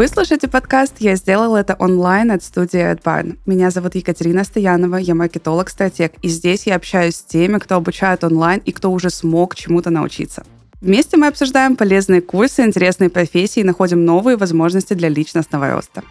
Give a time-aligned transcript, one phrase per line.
[0.00, 3.38] Вы слушаете подкаст «Я сделал это онлайн» от студии AdBarn.
[3.44, 8.62] Меня зовут Екатерина Стоянова, я маркетолог-стратег, и здесь я общаюсь с теми, кто обучает онлайн
[8.64, 10.44] и кто уже смог чему-то научиться.
[10.80, 16.02] Вместе мы обсуждаем полезные курсы, интересные профессии и находим новые возможности для личностного роста.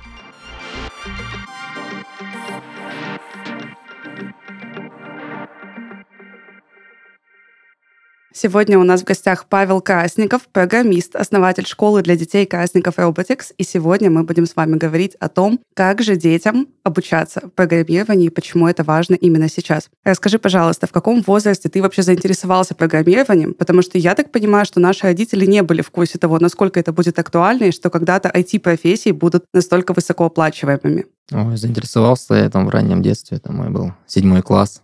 [8.32, 13.54] Сегодня у нас в гостях Павел Красников, программист, основатель школы для детей Красников Robotics.
[13.58, 18.30] И сегодня мы будем с вами говорить о том, как же детям обучаться программированию и
[18.30, 19.90] почему это важно именно сейчас.
[20.04, 23.56] Расскажи, пожалуйста, в каком возрасте ты вообще заинтересовался программированием?
[23.56, 26.94] Потому что я так понимаю, что наши родители не были в курсе того, насколько это
[26.94, 31.08] будет актуально и что когда-то IT-профессии будут настолько высокооплачиваемыми.
[31.32, 33.38] Ой, заинтересовался я там в раннем детстве.
[33.38, 34.84] Это мой был седьмой класс.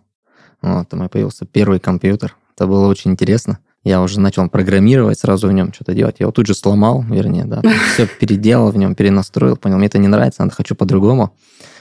[0.62, 3.58] Вот, там и появился первый компьютер это было очень интересно.
[3.84, 6.16] Я уже начал программировать, сразу в нем что-то делать.
[6.18, 7.62] Я его тут же сломал, вернее, да.
[7.92, 11.36] Все переделал в нем, перенастроил, понял, мне это не нравится, надо хочу по-другому.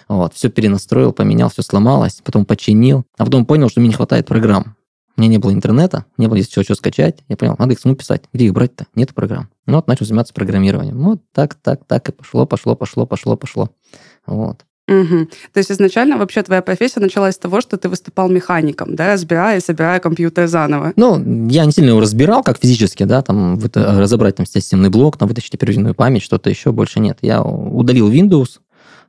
[0.07, 4.27] Вот, все перенастроил, поменял, все сломалось, потом починил, а потом понял, что мне не хватает
[4.27, 4.75] программ.
[5.17, 7.23] У меня не было интернета, не было здесь чего, чего скачать.
[7.29, 8.23] Я понял, надо их самому писать.
[8.33, 8.85] Где их брать-то?
[8.95, 9.49] Нет программ.
[9.65, 10.97] Ну вот начал заниматься программированием.
[10.97, 13.69] Вот так, так, так и пошло, пошло, пошло, пошло, пошло.
[14.27, 14.65] Вот.
[14.87, 15.25] Угу.
[15.53, 19.57] То есть изначально вообще твоя профессия началась с того, что ты выступал механиком, да, разбирая
[19.57, 20.93] и собирая компьютер заново.
[20.95, 25.27] Ну, я не сильно его разбирал, как физически, да, там разобрать там системный блок, там
[25.27, 27.17] вытащить оперативную память, что-то еще больше нет.
[27.21, 28.59] Я удалил Windows,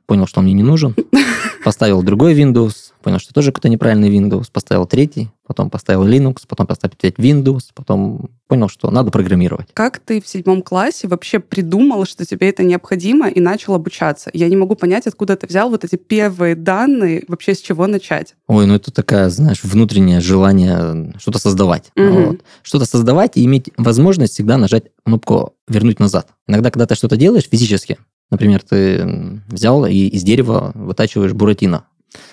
[0.07, 0.95] понял, что он мне не нужен,
[1.63, 6.67] поставил другой Windows, понял, что тоже какой-то неправильный Windows, поставил третий, потом поставил Linux, потом
[6.67, 9.69] поставил опять Windows, потом понял, что надо программировать.
[9.73, 14.29] Как ты в седьмом классе вообще придумал, что тебе это необходимо, и начал обучаться?
[14.33, 18.35] Я не могу понять, откуда ты взял вот эти первые данные, вообще с чего начать?
[18.47, 21.93] Ой, ну это такая, знаешь, внутреннее желание что-то создавать.
[21.95, 22.11] Угу.
[22.11, 22.41] Вот.
[22.61, 26.27] Что-то создавать и иметь возможность всегда нажать кнопку «вернуть назад».
[26.45, 31.85] Иногда, когда ты что-то делаешь физически, Например, ты взял и из дерева вытачиваешь буратино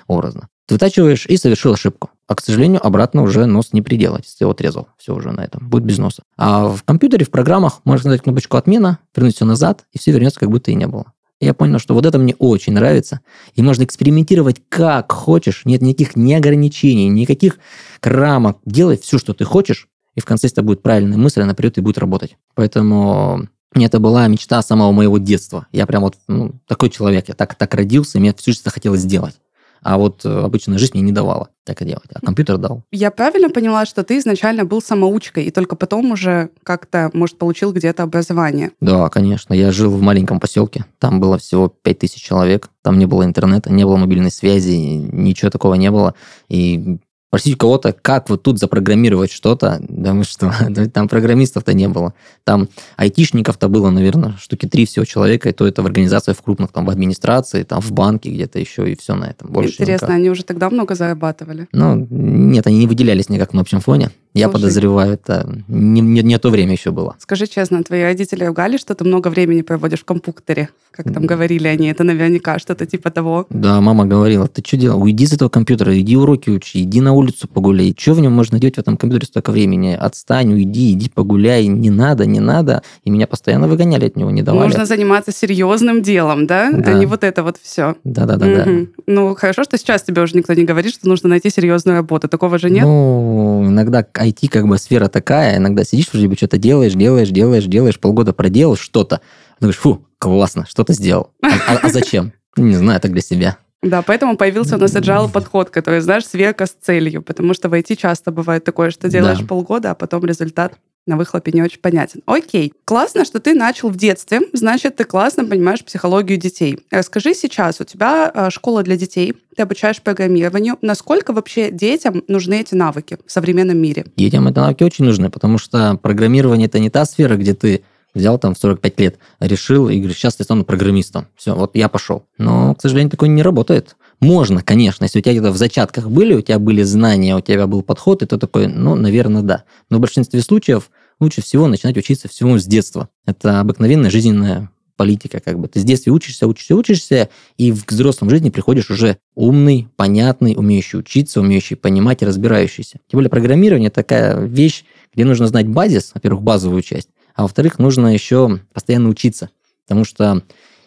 [0.06, 0.48] образно.
[0.66, 2.10] Ты вытачиваешь и совершил ошибку.
[2.26, 4.88] А, к сожалению, обратно уже нос не приделать, если отрезал.
[4.97, 5.69] Все уже на этом.
[5.69, 6.22] Будет без носа.
[6.38, 10.41] А в компьютере, в программах можно нажать кнопочку «Отмена», вернуть все назад, и все вернется,
[10.41, 11.12] как будто и не было.
[11.41, 13.20] Я понял, что вот это мне очень нравится.
[13.54, 15.62] И можно экспериментировать как хочешь.
[15.66, 17.58] Нет никаких ни ограничений, никаких
[18.02, 18.58] рамок.
[18.64, 21.82] Делай все, что ты хочешь, и в конце это будет правильная мысль, она придет и
[21.82, 22.38] будет работать.
[22.54, 25.66] Поэтому это была мечта самого моего детства.
[25.72, 29.00] Я прям вот ну, такой человек, я так, так родился, и мне всю жизнь хотелось
[29.00, 29.34] сделать.
[29.84, 32.82] А вот э, обычная жизнь мне не давала так и делать, а компьютер дал.
[32.90, 37.72] Я правильно поняла, что ты изначально был самоучкой, и только потом уже как-то, может, получил
[37.72, 38.70] где-то образование?
[38.80, 39.54] Да, конечно.
[39.54, 43.84] Я жил в маленьком поселке, там было всего 5000 человек, там не было интернета, не
[43.84, 46.14] было мобильной связи, ничего такого не было.
[46.48, 46.98] И
[47.34, 50.52] Спросить у кого-то, как вот тут запрограммировать что-то, да мы что,
[50.92, 52.14] там программистов-то не было.
[52.44, 56.70] Там айтишников-то было, наверное, штуки три всего человека, и то это в организациях в крупных,
[56.70, 59.50] там в администрации, там в банке где-то еще, и все на этом.
[59.50, 60.16] Больше Интересно, никак.
[60.16, 61.66] они уже тогда много зарабатывали?
[61.72, 64.10] Ну, нет, они не выделялись никак на общем фоне.
[64.34, 67.14] Я Слушай, подозреваю, это не, не, не то время еще было.
[67.20, 70.70] Скажи честно, твои родители ругали, что ты много времени проводишь в компьютере?
[70.90, 73.46] Как там говорили они, это наверняка что-то типа того.
[73.50, 75.02] Да, мама говорила, ты что делал?
[75.02, 77.94] Уйди с этого компьютера, иди уроки учи, иди на улицу погуляй.
[77.98, 79.96] Что в нем можно делать в этом компьютере столько времени?
[80.00, 82.82] Отстань, уйди, иди погуляй, не надо, не надо.
[83.04, 84.66] И меня постоянно выгоняли от него, не давали.
[84.66, 86.70] Нужно заниматься серьезным делом, да?
[86.72, 86.92] да.
[86.92, 87.96] А не вот это вот все.
[88.04, 88.46] Да-да-да.
[88.46, 88.54] Угу.
[88.54, 88.86] да.
[89.06, 92.28] Ну, хорошо, что сейчас тебе уже никто не говорит, что нужно найти серьезную работу.
[92.28, 92.84] Такого же нет?
[92.84, 97.64] Ну, иногда IT как бы сфера такая, иногда сидишь вроде бы что-то делаешь, делаешь, делаешь,
[97.64, 99.20] делаешь, полгода проделал что-то,
[99.60, 101.30] думаешь, фу, классно, что-то сделал.
[101.42, 102.32] А, а, а зачем?
[102.56, 103.58] Не знаю, так для себя.
[103.82, 107.74] Да, поэтому появился у нас agile подход, который, знаешь, сверка с целью, потому что в
[107.74, 109.46] IT часто бывает такое, что делаешь да.
[109.46, 110.74] полгода, а потом результат
[111.06, 112.22] на выхлопе не очень понятен.
[112.26, 116.78] Окей, классно, что ты начал в детстве, значит, ты классно понимаешь психологию детей.
[116.91, 120.78] Расскажи сейчас, у тебя а, школа для детей, ты обучаешь программированию.
[120.82, 124.06] Насколько вообще детям нужны эти навыки в современном мире?
[124.17, 127.84] Детям эти навыки очень нужны, потому что программирование– это не та сфера, где ты
[128.14, 131.26] взял там в 45 лет, решил и говоришь, сейчас я стану программистом.
[131.37, 132.26] Все, вот я пошел.
[132.38, 133.96] Но, к сожалению, такое не работает.
[134.20, 137.67] Можно, конечно, если у тебя где-то в зачатках были, у тебя были знания, у тебя
[137.67, 139.64] был подход, и то такой, ну, наверное, да.
[139.90, 140.90] Но в большинстве случаев
[141.20, 143.08] лучше всего начинать учиться всему с детства.
[143.26, 145.69] Это обыкновенная жизненная политика, как бы.
[145.69, 150.99] Ты с детства учишься, учишься, учишься, и в взрослом жизни приходишь уже умный, понятный, умеющий
[150.99, 153.00] учиться, умеющий понимать и разбирающийся.
[153.08, 158.12] Тем более программирование такая вещь, где нужно знать базис, во-первых, базовую часть, а во-вторых, нужно
[158.12, 159.50] еще постоянно учиться.
[159.87, 160.43] Потому что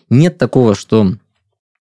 [0.10, 1.14] нет такого, что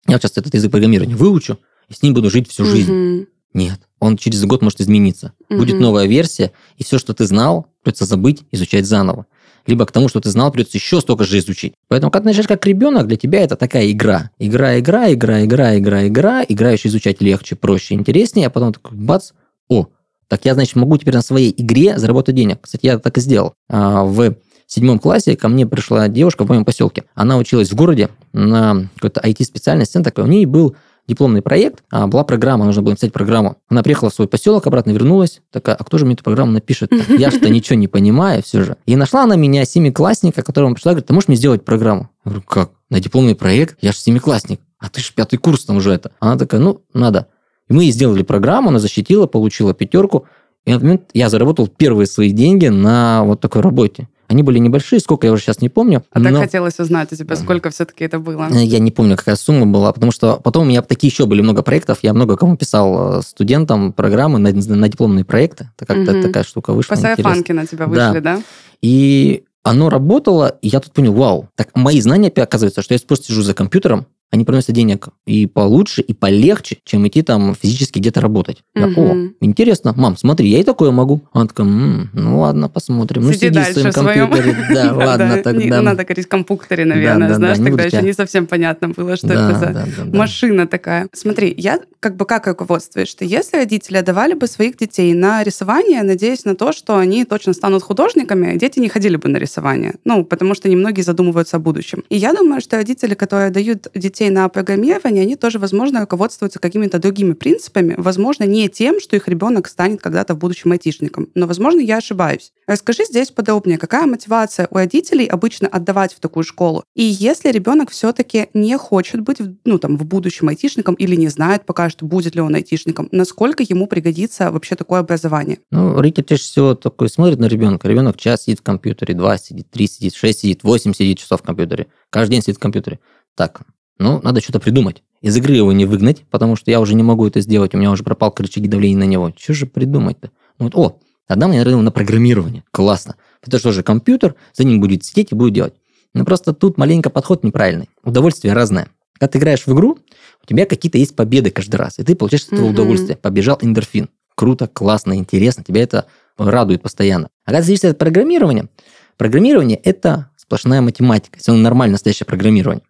[0.06, 1.58] я сейчас этот язык программирования выучу,
[1.88, 2.93] и с ним буду жить всю жизнь.
[2.93, 3.26] Угу.
[3.55, 3.81] Нет.
[4.05, 5.33] Он через год может измениться.
[5.49, 5.59] Угу.
[5.59, 9.25] Будет новая версия, и все, что ты знал, придется забыть, изучать заново.
[9.67, 11.73] Либо к тому, что ты знал, придется еще столько же изучить.
[11.89, 14.31] Поэтому, когда ты начинаешь как ребенок, для тебя это такая игра.
[14.39, 16.45] Игра, игра, игра, игра, игра, игра.
[16.47, 19.31] Играешь изучать легче, проще, интереснее, а потом такой бац,
[19.71, 19.87] о,
[20.29, 22.59] так я, значит, могу теперь на своей игре заработать денег.
[22.61, 23.55] Кстати, я так и сделал.
[23.71, 24.35] А, в
[24.67, 27.05] седьмом классе ко мне пришла девушка в моем поселке.
[27.15, 29.99] Она училась в городе на какой-то IT-специальности.
[30.17, 33.56] У нее был дипломный проект, а была программа, нужно было написать программу.
[33.69, 36.93] Она приехала в свой поселок, обратно вернулась, такая, а кто же мне эту программу напишет?
[37.09, 38.77] Я что ничего не понимаю все же.
[38.87, 42.11] И нашла она меня, семиклассника, которому пришла, говорит, ты можешь мне сделать программу?
[42.25, 42.71] Я говорю, как?
[42.91, 43.77] На дипломный проект?
[43.81, 44.61] Я же семиклассник.
[44.79, 46.12] А ты же пятый курс там уже это.
[46.21, 47.29] Она такая, ну, надо.
[47.69, 50.27] И мы ей сделали программу, она защитила, получила пятерку.
[50.65, 54.09] И на этот момент я заработал первые свои деньги на вот такой работе.
[54.29, 56.05] Они были небольшие, сколько я уже сейчас не помню.
[56.11, 56.31] А но...
[56.31, 58.49] так хотелось узнать у тебя, сколько все-таки это было?
[58.50, 61.43] Э, я не помню, какая сумма была, потому что потом у меня такие еще были
[61.43, 61.99] много проектов.
[62.03, 65.71] Я много кому писал э, студентам программы на, на дипломные проекты.
[65.76, 66.23] Это как-то угу.
[66.23, 66.94] такая штука вышла.
[66.94, 68.37] По сайфанке на тебя вышли, да?
[68.37, 68.43] да?
[68.82, 73.27] И оно работало, и я тут понял, вау, так мои знания, оказывается, что я просто
[73.29, 78.21] сижу за компьютером, они приносят денег и получше, и полегче, чем идти там физически где-то
[78.21, 78.65] работать.
[78.75, 81.23] Я, о, интересно, мам, смотри, я и такое могу.
[81.32, 83.23] Она такая, м-м, ну ладно, посмотрим.
[83.23, 84.56] Ну, сиди, в своем компьютере.
[84.75, 85.82] Да, ладно, тогда.
[85.82, 90.67] Надо говорить компьютере, наверное, знаешь, тогда еще не совсем понятно было, что это за машина
[90.67, 91.09] такая.
[91.12, 96.03] Смотри, я как бы как руководствуюсь, что если родители давали бы своих детей на рисование,
[96.03, 99.94] надеясь на то, что они точно станут художниками, дети не ходили бы на рисование.
[100.05, 102.03] Ну, потому что немногие задумываются о будущем.
[102.09, 106.61] И я думаю, что родители, которые дают детей детей на программирование, они тоже, возможно, руководствуются
[106.61, 111.28] какими-то другими принципами, возможно, не тем, что их ребенок станет когда-то в будущем айтишником.
[111.34, 112.52] Но, возможно, я ошибаюсь.
[112.66, 116.84] Расскажи здесь подробнее, какая мотивация у родителей обычно отдавать в такую школу?
[116.94, 121.67] И если ребенок все-таки не хочет быть, ну, там, в будущем айтишником или не знает
[121.67, 125.58] пока что, будет ли он айтишником, насколько ему пригодится вообще такое образование?
[125.72, 127.88] Ну, родитель чаще всего такой смотрит на ребенка.
[127.88, 131.44] Ребенок час сидит в компьютере, два сидит, три сидит, шесть сидит, восемь сидит часов в
[131.44, 131.88] компьютере.
[132.10, 133.00] Каждый день сидит в компьютере.
[133.34, 133.62] Так,
[133.99, 135.02] ну, надо что-то придумать.
[135.20, 137.91] Из игры его не выгнать, потому что я уже не могу это сделать, у меня
[137.91, 139.32] уже пропал рычаги давления на него.
[139.38, 140.31] Что же придумать-то?
[140.58, 142.64] Ну, вот, о, тогда мне наверное, на программирование.
[142.70, 143.17] Классно.
[143.46, 145.75] Это что же компьютер, за ним будет сидеть и будет делать.
[146.12, 147.88] Но просто тут маленько подход неправильный.
[148.02, 148.88] Удовольствие разное.
[149.14, 149.99] Когда ты играешь в игру,
[150.43, 152.70] у тебя какие-то есть победы каждый раз, и ты получаешь этого mm-hmm.
[152.70, 153.17] удовольствие.
[153.17, 154.08] Побежал эндорфин.
[154.35, 156.06] Круто, классно, интересно, тебя это
[156.37, 157.29] радует постоянно.
[157.44, 158.69] А когда зависит от программирования,
[159.17, 162.82] программирование– это сплошная математика, если оно нормально настоящее программирование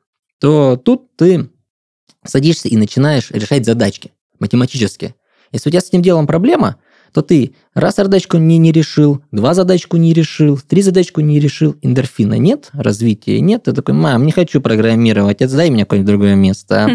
[0.45, 1.49] то тут ты
[2.23, 5.15] садишься и начинаешь решать задачки математические.
[5.53, 6.77] Если у тебя с этим делом проблема,
[7.15, 11.77] то ты раз задачку не, не решил, два задачку не решил, три задачку не решил,
[11.81, 16.91] эндорфина нет, развития нет, ты такой, мам, не хочу программировать, отдай мне какое-нибудь другое место.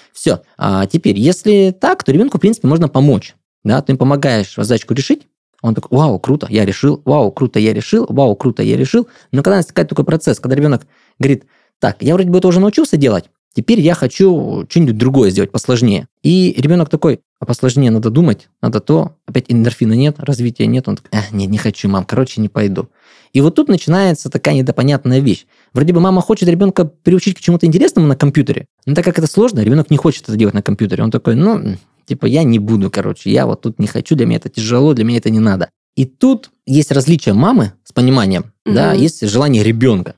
[0.14, 0.40] Все.
[0.56, 3.34] А теперь, если так, то ребенку, в принципе, можно помочь.
[3.64, 5.26] Да, ты им помогаешь задачку решить,
[5.60, 9.08] он такой, вау, круто, я решил, вау, круто, я решил, вау, круто, я решил.
[9.30, 10.86] Но когда наступает такой процесс, когда ребенок
[11.18, 11.44] говорит,
[11.80, 16.08] так, я вроде бы это уже научился делать, теперь я хочу что-нибудь другое сделать, посложнее.
[16.22, 20.96] И ребенок такой, а посложнее надо думать, надо то, опять эндорфина нет, развития нет, он
[20.96, 22.88] такой, э, нет, не хочу, мам, короче, не пойду.
[23.32, 25.46] И вот тут начинается такая недопонятная вещь.
[25.72, 29.26] Вроде бы мама хочет ребенка приучить к чему-то интересному на компьютере, но так как это
[29.26, 31.02] сложно, ребенок не хочет это делать на компьютере.
[31.02, 31.76] Он такой, ну,
[32.06, 35.04] типа, я не буду, короче, я вот тут не хочу, для меня это тяжело, для
[35.04, 35.70] меня это не надо.
[35.96, 38.74] И тут есть различие мамы с пониманием, угу.
[38.74, 40.14] да, есть желание ребенка.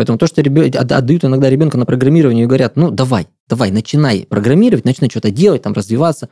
[0.00, 0.72] Поэтому то, что ребен...
[0.74, 5.60] отдают иногда ребенка на программирование и говорят, ну, давай, давай, начинай программировать, начинай что-то делать,
[5.60, 6.30] там, развиваться.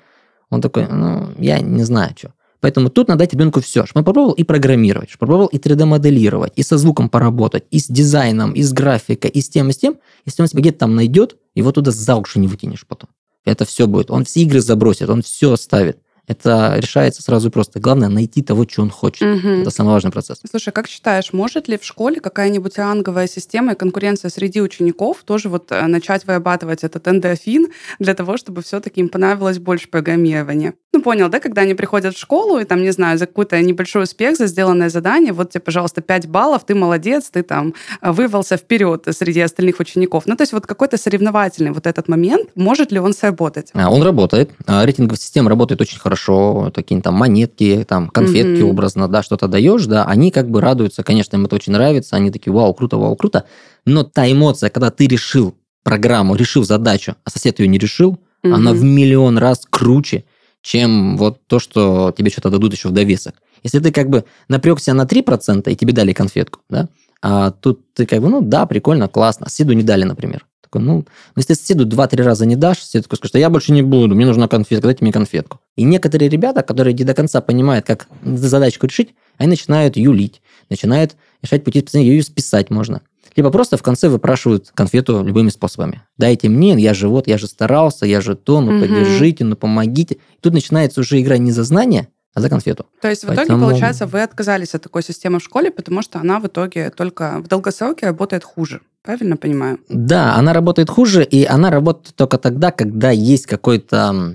[0.48, 2.32] Он такой, ну, я не знаю, что.
[2.60, 3.84] Поэтому тут надо дать ребенку все.
[3.84, 8.52] Чтобы он попробовал и программировать, попробовал и 3D-моделировать, и со звуком поработать, и с дизайном,
[8.52, 9.98] и с графикой, и с тем, и с тем.
[10.24, 13.10] Если он себя где-то там найдет, его туда за уши не вытянешь потом.
[13.44, 14.10] Это все будет.
[14.10, 15.98] Он все игры забросит, он все оставит.
[16.28, 17.80] Это решается сразу просто.
[17.80, 19.22] Главное найти того, что он хочет.
[19.22, 19.48] Угу.
[19.62, 20.40] Это самый важный процесс.
[20.48, 25.48] Слушай, как считаешь, может ли в школе какая-нибудь ранговая система и конкуренция среди учеников тоже
[25.48, 27.68] вот э, начать вырабатывать этот эндорфин
[27.98, 30.74] для того, чтобы все-таки им понравилось больше программирования?
[30.92, 34.04] Ну, понял, да, когда они приходят в школу и там, не знаю, за какой-то небольшой
[34.04, 38.58] успех, за сделанное задание, вот тебе, пожалуйста, 5 баллов, ты молодец, ты там э, вырвался
[38.58, 40.24] вперед среди остальных учеников.
[40.26, 43.70] Ну, то есть вот какой-то соревновательный вот этот момент, может ли он сработать?
[43.72, 44.50] А, он работает.
[44.66, 48.70] А, рейтинговая система работает очень хорошо хорошо, такие там монетки, там конфетки mm-hmm.
[48.70, 52.30] образно, да, что-то даешь, да, они как бы радуются, конечно, им это очень нравится, они
[52.30, 53.44] такие, вау, круто, вау, круто,
[53.86, 58.52] но та эмоция, когда ты решил программу, решил задачу, а сосед ее не решил, mm-hmm.
[58.52, 60.24] она в миллион раз круче,
[60.62, 63.34] чем вот то, что тебе что-то дадут еще в довесок.
[63.62, 66.88] Если ты как бы напрягся на 3% и тебе дали конфетку, да,
[67.22, 70.46] а тут ты как бы, ну да, прикольно, классно, соседу не дали, например.
[70.70, 73.82] Такой, ну, если соседу два-три раза не дашь, сосед такой скажет, что я больше не
[73.82, 75.60] буду, мне нужна конфетка, дайте мне конфетку.
[75.76, 81.16] И некоторые ребята, которые не до конца понимают, как задачку решить, они начинают юлить, начинают
[81.42, 83.00] решать пути спасения, ее списать можно.
[83.36, 86.02] Либо просто в конце выпрашивают конфету любыми способами.
[86.16, 88.80] Дайте мне, я же вот, я же старался, я же то, ну угу.
[88.80, 90.16] поддержите, ну помогите.
[90.16, 92.86] И тут начинается уже игра не за знание, а за конфету.
[93.00, 93.46] То есть Поэтому...
[93.46, 96.90] в итоге, получается, вы отказались от такой системы в школе, потому что она в итоге
[96.90, 98.80] только в долгосроке работает хуже.
[99.02, 99.78] Правильно понимаю?
[99.88, 104.34] Да, она работает хуже, и она работает только тогда, когда есть какой-то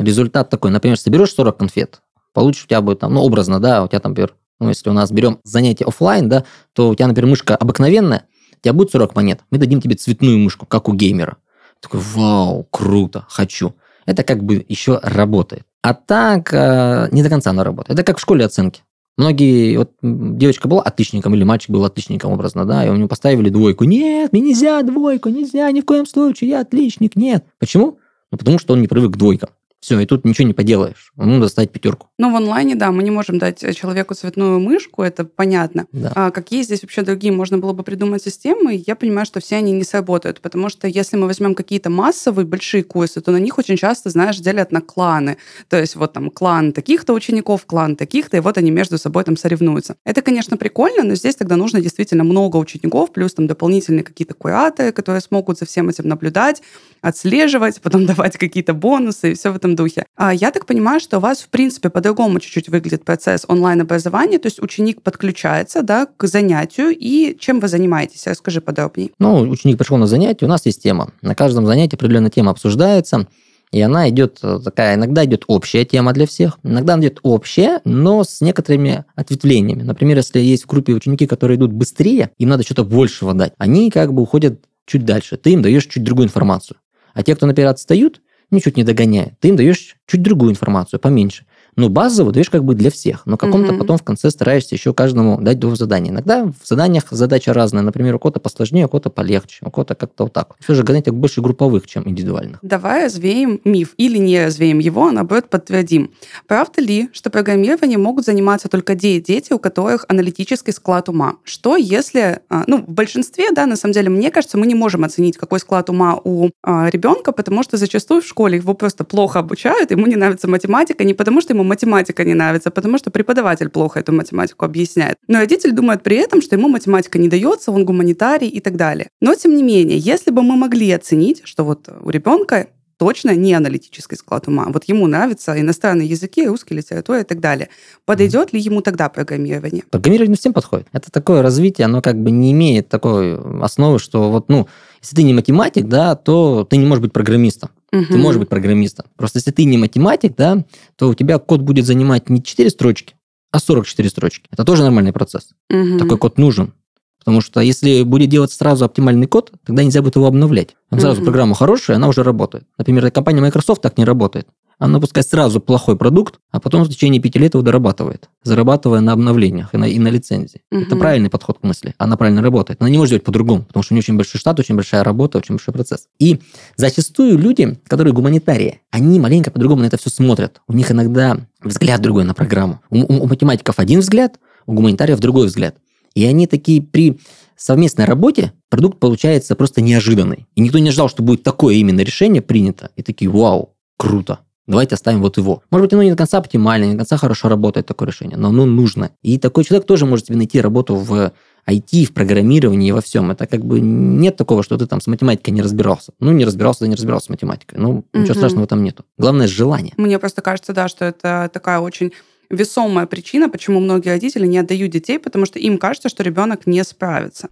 [0.00, 0.70] результат такой.
[0.70, 2.00] Например, соберешь 40 конфет,
[2.32, 4.92] получишь у тебя будет там, ну, образно, да, у тебя там, например, ну, если у
[4.92, 9.14] нас берем занятие офлайн, да, то у тебя, например, мышка обыкновенная, у тебя будет 40
[9.14, 11.36] монет, мы дадим тебе цветную мышку, как у геймера.
[11.80, 13.74] Такой, вау, круто, хочу.
[14.06, 15.64] Это как бы еще работает.
[15.82, 17.98] А так, э, не до конца она работает.
[17.98, 18.82] Это как в школе оценки.
[19.20, 23.50] Многие, вот девочка была отличником или мальчик был отличником образно, да, и у него поставили
[23.50, 23.84] двойку.
[23.84, 27.44] Нет, мне нельзя двойку, нельзя, ни в коем случае, я отличник, нет.
[27.58, 27.98] Почему?
[28.32, 29.50] Ну, потому что он не привык к двойкам.
[29.80, 31.12] Все, и тут ничего не поделаешь.
[31.16, 32.08] Ему надо ставить пятерку.
[32.18, 35.86] Ну, в онлайне, да, мы не можем дать человеку цветную мышку, это понятно.
[35.92, 36.12] Да.
[36.14, 38.82] А какие здесь вообще другие можно было бы придумать системы?
[38.86, 42.82] Я понимаю, что все они не сработают, потому что если мы возьмем какие-то массовые большие
[42.82, 45.38] курсы, то на них очень часто, знаешь, делят на кланы.
[45.68, 49.38] То есть вот там клан таких-то учеников, клан таких-то, и вот они между собой там
[49.38, 49.96] соревнуются.
[50.04, 54.92] Это, конечно, прикольно, но здесь тогда нужно действительно много учеников, плюс там дополнительные какие-то кураторы,
[54.92, 56.62] которые смогут за всем этим наблюдать,
[57.00, 60.06] отслеживать, потом давать какие-то бонусы и все в этом духе.
[60.16, 64.46] А я так понимаю, что у вас, в принципе, по-другому чуть-чуть выглядит процесс онлайн-образования, то
[64.46, 68.26] есть ученик подключается да, к занятию, и чем вы занимаетесь?
[68.26, 69.10] Расскажи подробнее.
[69.18, 71.12] Ну, ученик пришел на занятие, у нас есть тема.
[71.22, 73.26] На каждом занятии определенная тема обсуждается,
[73.72, 77.80] и она идет э, такая, иногда идет общая тема для всех, иногда она идет общая,
[77.84, 79.82] но с некоторыми ответвлениями.
[79.82, 83.90] Например, если есть в группе ученики, которые идут быстрее, им надо что-то большего дать, они
[83.90, 86.78] как бы уходят чуть дальше, ты им даешь чуть другую информацию.
[87.14, 91.44] А те, кто, например, отстают, ничуть не догоняя, ты им даешь чуть другую информацию, поменьше.
[91.76, 93.80] Ну, базово даешь как бы для всех, но каком-то угу.
[93.80, 96.10] потом в конце стараешься еще каждому дать двух заданий.
[96.10, 97.82] Иногда в заданиях задача разная.
[97.82, 100.54] Например, у кого-то посложнее, у кого-то полегче, у кого-то как-то вот так.
[100.60, 102.58] Все же занятия больше групповых, чем индивидуальных.
[102.62, 106.10] Давай развеем миф или не развеем его, а наоборот подтвердим.
[106.46, 111.36] Правда ли, что программированием могут заниматься только те дети, у которых аналитический склад ума?
[111.44, 115.04] Что если, а, ну, в большинстве, да, на самом деле, мне кажется, мы не можем
[115.04, 119.38] оценить, какой склад ума у а, ребенка, потому что зачастую в школе его просто плохо
[119.38, 123.68] обучают, ему не нравится математика, не потому что ему математика не нравится, потому что преподаватель
[123.68, 125.16] плохо эту математику объясняет.
[125.28, 129.08] Но родитель думает при этом, что ему математика не дается, он гуманитарий и так далее.
[129.20, 132.68] Но, тем не менее, если бы мы могли оценить, что вот у ребенка
[133.00, 134.66] точно не аналитический склад ума.
[134.68, 137.70] Вот ему нравятся иностранные языки, русская литература и так далее.
[138.04, 139.84] Подойдет ли ему тогда программирование?
[139.90, 140.86] Программирование всем подходит.
[140.92, 144.68] Это такое развитие, оно как бы не имеет такой основы, что вот, ну,
[145.02, 147.70] если ты не математик, да, то ты не можешь быть программистом.
[147.92, 148.06] Угу.
[148.06, 149.06] Ты можешь быть программистом.
[149.16, 150.64] Просто если ты не математик, да,
[150.96, 153.14] то у тебя код будет занимать не 4 строчки,
[153.50, 154.48] а 44 строчки.
[154.50, 155.50] Это тоже нормальный процесс.
[155.70, 155.98] Угу.
[155.98, 156.74] Такой код нужен.
[157.18, 160.76] Потому что если будет делать сразу оптимальный код, тогда нельзя будет его обновлять.
[160.90, 161.26] Сразу угу.
[161.26, 162.64] программа хорошая, она уже работает.
[162.78, 164.48] Например, компания Microsoft так не работает
[164.80, 169.12] она пускай сразу плохой продукт, а потом в течение пяти лет его дорабатывает, зарабатывая на
[169.12, 170.62] обновлениях и на, и на лицензии.
[170.72, 170.80] Угу.
[170.80, 171.94] Это правильный подход к мысли.
[171.98, 172.80] Она правильно работает.
[172.80, 175.36] Она не может делать по-другому, потому что у нее очень большой штат, очень большая работа,
[175.36, 176.08] очень большой процесс.
[176.18, 176.40] И
[176.76, 180.62] зачастую люди, которые гуманитарии, они маленько по-другому на это все смотрят.
[180.66, 182.80] У них иногда взгляд другой на программу.
[182.88, 185.76] У, у, у математиков один взгляд, у гуманитариев другой взгляд.
[186.14, 187.20] И они такие при
[187.54, 190.46] совместной работе продукт получается просто неожиданный.
[190.54, 192.90] И никто не ждал, что будет такое именно решение принято.
[192.96, 194.38] И такие, вау, круто.
[194.66, 195.62] Давайте оставим вот его.
[195.70, 198.48] Может быть, оно не до конца оптимально, не до конца хорошо работает такое решение, но
[198.48, 199.10] оно нужно.
[199.22, 201.32] И такой человек тоже может себе найти работу в
[201.66, 203.30] IT, в программировании во всем.
[203.30, 206.12] Это как бы нет такого, что ты там с математикой не разбирался.
[206.20, 207.78] Ну, не разбирался, да не разбирался с математикой.
[207.78, 208.38] Ну, ничего угу.
[208.38, 209.04] страшного там нету.
[209.18, 209.94] Главное– желание.
[209.96, 212.12] Мне просто кажется, да, что это такая очень
[212.50, 216.82] весомая причина, почему многие родители не отдают детей, потому что им кажется, что ребенок не
[216.84, 217.48] справится.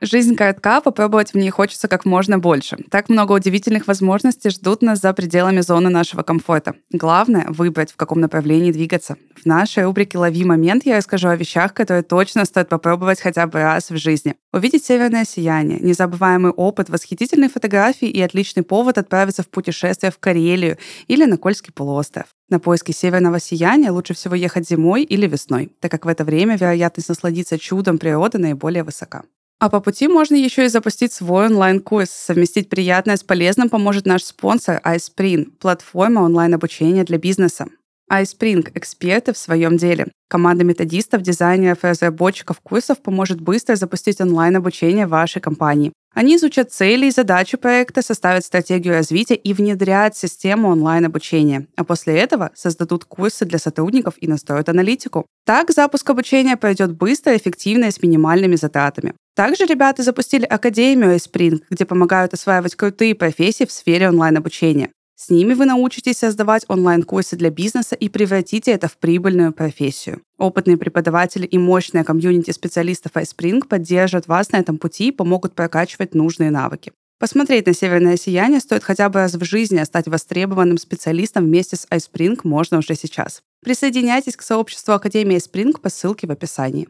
[0.00, 2.76] Жизнь коротка, попробовать в ней хочется как можно больше.
[2.88, 6.76] Так много удивительных возможностей ждут нас за пределами зоны нашего комфорта.
[6.92, 9.16] Главное— выбрать, в каком направлении двигаться.
[9.34, 13.60] В нашей рубрике «Лови момент» я расскажу о вещах, которые точно стоит попробовать хотя бы
[13.60, 14.36] раз в жизни.
[14.52, 20.78] Увидеть северное сияние, незабываемый опыт, восхитительные фотографии и отличный повод отправиться в путешествие в Карелию
[21.08, 22.26] или на Кольский полуостров.
[22.48, 26.56] На поиски северного сияния лучше всего ехать зимой или весной, так как в это время
[26.56, 29.24] вероятность насладиться чудом природы наиболее высока.
[29.60, 32.10] А по пути можно еще и запустить свой онлайн-курс.
[32.10, 37.66] Совместить приятное с полезным поможет наш спонсор iSpring, платформа онлайн-обучения для бизнеса.
[38.10, 40.06] iSpring– эксперты в своем деле.
[40.28, 45.92] Команда методистов, дизайнеров и разработчиков курсов поможет быстро запустить онлайн-обучение вашей компании.
[46.14, 51.66] Они изучат цели и задачи проекта, составят стратегию развития и внедрят систему онлайн-обучения.
[51.76, 55.26] А после этого создадут курсы для сотрудников и настроят аналитику.
[55.44, 59.14] Так запуск обучения пройдет быстро, эффективно и с минимальными затратами.
[59.36, 64.90] Также ребята запустили Академию iSpring, где помогают осваивать крутые профессии в сфере онлайн-обучения.
[65.20, 70.22] С ними вы научитесь создавать онлайн-курсы для бизнеса и превратите это в прибыльную профессию.
[70.38, 76.14] Опытные преподаватели и мощная комьюнити специалистов iSpring поддержат вас на этом пути и помогут прокачивать
[76.14, 76.92] нужные навыки.
[77.18, 81.74] Посмотреть на северное сияние стоит хотя бы раз в жизни, а стать востребованным специалистом вместе
[81.74, 83.42] с iSpring можно уже сейчас.
[83.64, 86.86] Присоединяйтесь к сообществу Академии iSpring по ссылке в описании.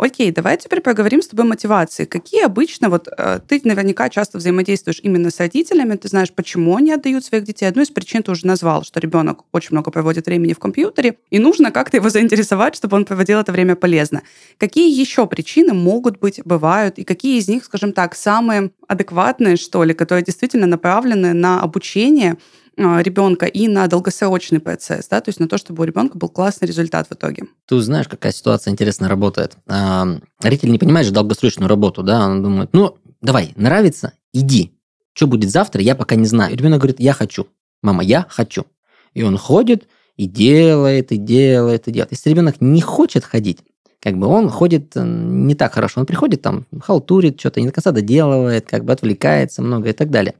[0.00, 2.06] Окей, давай теперь поговорим с тобой о мотивации.
[2.06, 6.90] Какие обычно, вот э, ты наверняка часто взаимодействуешь именно с родителями, ты знаешь, почему они
[6.90, 7.66] отдают своих детей.
[7.66, 11.38] Одну из причин ты уже назвал, что ребенок очень много проводит времени в компьютере, и
[11.38, 14.22] нужно как-то его заинтересовать, чтобы он проводил это время полезно.
[14.56, 19.84] Какие еще причины могут быть, бывают, и какие из них, скажем так, самые адекватные, что
[19.84, 22.38] ли, которые действительно направлены на обучение
[22.80, 26.66] ребенка и на долгосрочный процесс, да, то есть на то, чтобы у ребенка был классный
[26.66, 27.44] результат в итоге.
[27.66, 29.56] Ты знаешь, какая ситуация интересно работает.
[29.66, 30.06] А,
[30.40, 34.72] родитель не понимает же долгосрочную работу, да, он думает, ну, давай, нравится, иди.
[35.12, 36.52] Что будет завтра, я пока не знаю.
[36.54, 37.48] И ребенок говорит, я хочу.
[37.82, 38.64] Мама, я хочу.
[39.12, 42.12] И он ходит и делает, и делает, и делает.
[42.12, 43.58] Если ребенок не хочет ходить,
[44.00, 46.00] как бы он ходит э, не так хорошо.
[46.00, 50.10] Он приходит там, халтурит, что-то не до конца доделывает, как бы отвлекается много и так
[50.10, 50.34] далее.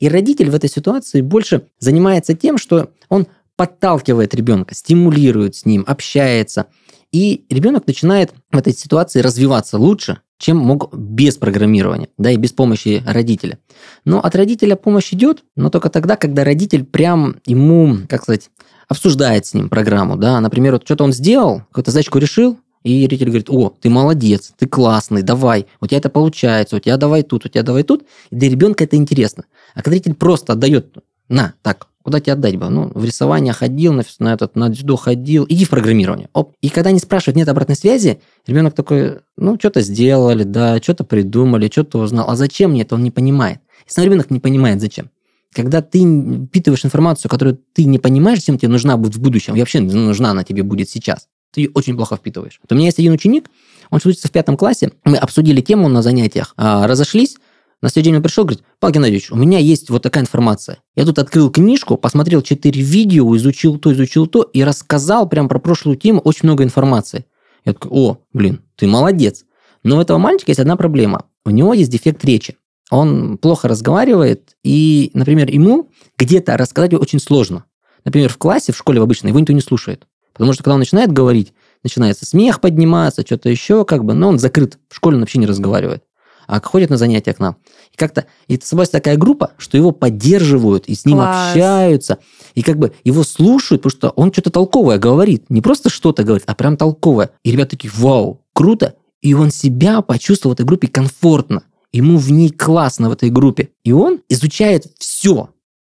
[0.00, 3.26] И родитель в этой ситуации больше занимается тем, что он
[3.56, 6.66] подталкивает ребенка, стимулирует с ним, общается.
[7.12, 12.52] И ребенок начинает в этой ситуации развиваться лучше, чем мог без программирования, да, и без
[12.52, 13.58] помощи родителя.
[14.06, 18.50] Но от родителя помощь идет, но только тогда, когда родитель прям ему, как сказать,
[18.88, 23.26] обсуждает с ним программу, да, например, вот что-то он сделал, какую-то задачку решил, и родитель
[23.26, 27.44] говорит, о, ты молодец, ты классный, давай, у тебя это получается, у тебя давай тут,
[27.44, 28.04] у тебя давай тут.
[28.30, 29.44] И для ребенка это интересно.
[29.74, 30.96] А когда родитель просто отдает,
[31.28, 32.70] на, так, куда тебе отдать бы?
[32.70, 36.28] Ну, в рисование ходил, на, на этот, на дзюдо ходил, иди в программирование.
[36.32, 36.54] Оп.
[36.62, 41.68] И когда они спрашивают, нет обратной связи, ребенок такой, ну, что-то сделали, да, что-то придумали,
[41.70, 42.30] что-то узнал.
[42.30, 43.60] А зачем мне это, он не понимает.
[43.86, 45.10] И сам ребенок не понимает, зачем.
[45.52, 46.00] Когда ты
[46.46, 50.30] впитываешь информацию, которую ты не понимаешь, зачем тебе нужна будет в будущем, и вообще нужна
[50.30, 52.60] она тебе будет сейчас, ты ее очень плохо впитываешь.
[52.62, 53.48] Вот у меня есть один ученик,
[53.90, 57.36] он учится в пятом классе, мы обсудили тему на занятиях, а, разошлись,
[57.82, 60.78] на следующий день он пришел, говорит, Павел Геннадьевич, у меня есть вот такая информация.
[60.96, 65.58] Я тут открыл книжку, посмотрел четыре видео, изучил то, изучил то, и рассказал прям про
[65.58, 67.24] прошлую тему очень много информации.
[67.64, 69.44] Я такой, о, блин, ты молодец.
[69.82, 71.24] Но у этого мальчика есть одна проблема.
[71.46, 72.56] У него есть дефект речи.
[72.90, 77.64] Он плохо разговаривает, и, например, ему где-то рассказать очень сложно.
[78.04, 80.06] Например, в классе, в школе в обычной, его никто не слушает.
[80.32, 84.38] Потому что когда он начинает говорить, начинается смех подниматься, что-то еще, как бы, но он
[84.38, 84.78] закрыт.
[84.88, 86.04] В школе он вообще не разговаривает.
[86.46, 87.56] А ходит на занятия к нам.
[87.92, 91.50] И как-то, и собой такая группа, что его поддерживают, и с ним Класс.
[91.50, 92.18] общаются,
[92.54, 95.48] и как бы его слушают, потому что он что-то толковое говорит.
[95.48, 97.30] Не просто что-то говорит, а прям толковое.
[97.44, 98.96] И ребята такие, вау, круто.
[99.22, 101.62] И он себя почувствовал в этой группе комфортно.
[101.92, 103.70] Ему в ней классно в этой группе.
[103.84, 105.50] И он изучает все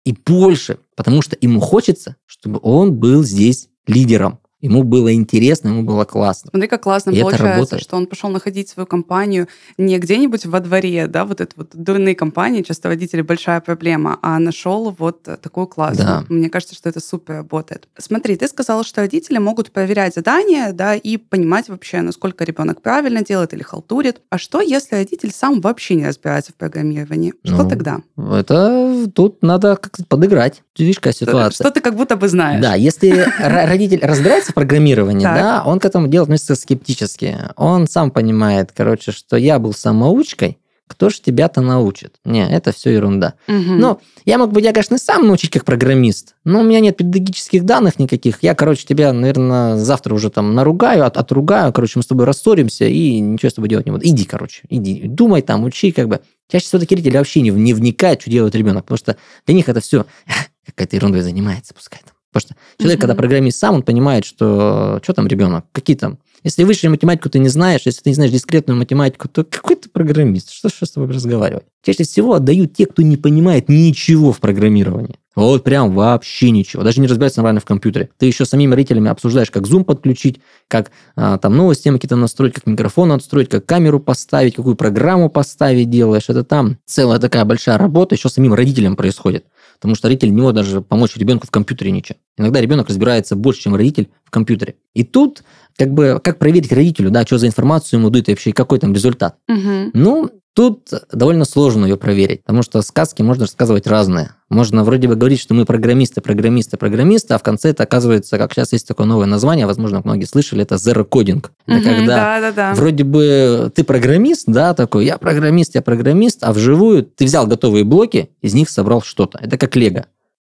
[0.05, 4.39] и больше, потому что ему хочется, чтобы он был здесь лидером.
[4.63, 6.49] Ему было интересно, ему было классно.
[6.49, 11.07] Смотри, как классно и получается, что он пошел находить свою компанию не где-нибудь во дворе,
[11.07, 16.07] да, вот это вот дурные компании, часто водители большая проблема, а нашел вот такую классную.
[16.07, 16.25] Да.
[16.29, 17.89] Мне кажется, что это супер работает.
[17.97, 23.21] Смотри, ты сказала, что родители могут проверять задания, да, и понимать вообще, насколько ребенок правильно
[23.21, 24.21] делает или халтурит.
[24.29, 27.33] А что, если родитель сам вообще не разбирается в программировании?
[27.43, 28.01] Что ну, тогда?
[28.15, 30.63] Это тут надо как-то подыграть.
[30.77, 31.65] Видишь, какая ситуация.
[31.65, 32.61] Что ты как будто бы знаешь.
[32.61, 37.37] Да, если родитель разбирается в программировании, да, он к этому делу относится скептически.
[37.55, 40.57] Он сам понимает, короче, что я был самоучкой,
[40.93, 42.17] кто ж тебя-то научит?
[42.23, 43.33] Не, это все ерунда.
[43.47, 43.55] Угу.
[43.55, 47.63] Ну, я мог бы, я, конечно, сам научить как программист, но у меня нет педагогических
[47.63, 48.43] данных никаких.
[48.43, 52.85] Я, короче, тебя, наверное, завтра уже там наругаю, от, отругаю, короче, мы с тобой рассоримся
[52.85, 54.05] и ничего с тобой делать не буду.
[54.05, 56.19] Иди, короче, иди, думай там, учи, как бы.
[56.51, 59.69] Чаще всего такие родители вообще не, не вникают, что делает ребенок, потому что для них
[59.69, 60.05] это все
[60.65, 62.13] какая-то ерундой занимается, пускай там.
[62.33, 63.01] Потому что человек, mm-hmm.
[63.01, 66.17] когда программист сам, он понимает, что что там ребенок, какие там...
[66.43, 69.87] Если высшую математику ты не знаешь, если ты не знаешь дискретную математику, то какой ты
[69.87, 70.51] программист?
[70.51, 71.63] Что, что с тобой разговаривать?
[71.83, 75.15] Чаще всего отдают те, кто не понимает ничего в программировании.
[75.35, 76.83] Вот прям вообще ничего.
[76.83, 78.09] Даже не разбирается нормально в компьютере.
[78.17, 82.53] Ты еще самими родителями обсуждаешь, как Zoom подключить, как а, там новые системы какие-то настроить,
[82.53, 86.25] как микрофон отстроить, как камеру поставить, какую программу поставить делаешь.
[86.27, 89.45] Это там целая такая большая работа еще самим родителям происходит.
[89.79, 92.17] Потому что родитель не может даже помочь ребенку в компьютере ничего.
[92.37, 94.75] Иногда ребенок разбирается больше, чем родитель в компьютере.
[94.93, 95.43] И тут
[95.77, 98.93] как бы как проверить родителю, да, что за информацию ему дают и вообще какой там
[98.93, 99.37] результат.
[99.47, 99.91] Угу.
[99.93, 104.35] Ну, Тут довольно сложно ее проверить, потому что сказки можно рассказывать разные.
[104.49, 108.53] Можно вроде бы говорить, что мы программисты, программисты, программисты, а в конце это оказывается, как
[108.53, 111.43] сейчас есть такое новое название, возможно, многие слышали, это zero coding.
[111.65, 112.73] Это Мгм, когда да-да-да.
[112.75, 117.83] вроде бы ты программист, да, такой, я программист, я программист, а вживую ты взял готовые
[117.83, 119.39] блоки, из них собрал что-то.
[119.41, 120.05] Это как лего.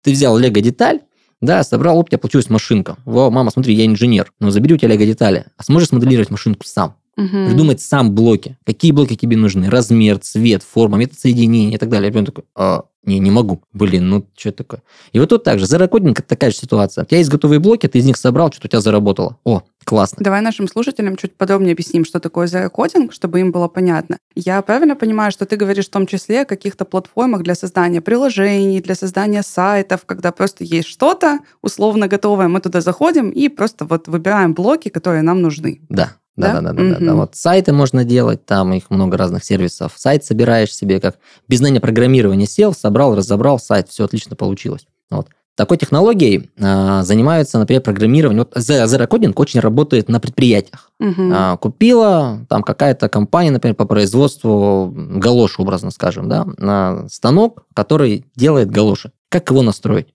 [0.02, 1.02] Ты взял лего-деталь,
[1.42, 2.98] да, собрал, оп, у тебя получилась машинка.
[3.06, 4.34] Вау, мама, смотри, я инженер.
[4.40, 5.46] Ну, забери у тебя лего-детали.
[5.58, 6.96] А сможешь смоделировать машинку сам?
[7.20, 7.48] Мгм.
[7.48, 8.58] придумать сам блоки.
[8.66, 9.70] Какие блоки тебе нужны?
[9.70, 12.10] Размер, цвет, форма, метод соединения и так далее.
[12.10, 13.62] Ребенок такой, а, не, не могу.
[13.74, 14.84] Блин, ну что такое?
[15.12, 15.66] И вот тут также.
[15.66, 17.04] Зерокодинг– это такая же ситуация.
[17.04, 19.38] У тебя есть готовые блоки, ты из них собрал, что-то у тебя заработало.
[19.44, 20.18] О, классно.
[20.20, 24.18] Давай нашим слушателям чуть подробнее объясним, что такое зерокодинг, чтобы им было понятно.
[24.36, 28.82] Я правильно понимаю, что ты говоришь в том числе о каких-то платформах для создания приложений,
[28.82, 34.08] для создания сайтов, когда просто есть что-то условно готовое, мы туда заходим и просто вот
[34.08, 35.82] выбираем блоки, которые нам нужны.
[35.90, 36.12] Да.
[36.38, 36.54] Да?
[36.54, 37.16] Да, да, да, да, да, да.
[37.16, 39.94] Вот сайты можно делать, там их много разных сервисов.
[39.96, 41.18] Сайт собираешь себе, как
[41.50, 44.88] без знания программирования сел, собрал, разобрал сайт, все отлично получилось.
[45.10, 45.28] Вот.
[45.60, 48.48] Такой технологией а, занимаются, например, программированием.
[48.50, 50.90] Вот Zero Coding очень работает на предприятиях.
[51.00, 51.34] Мгм.
[51.36, 58.26] А, купила там какая-то компания, например, по производству галош, образно скажем, да, на станок, который
[58.38, 59.12] делает галоши.
[59.28, 60.14] Как его настроить?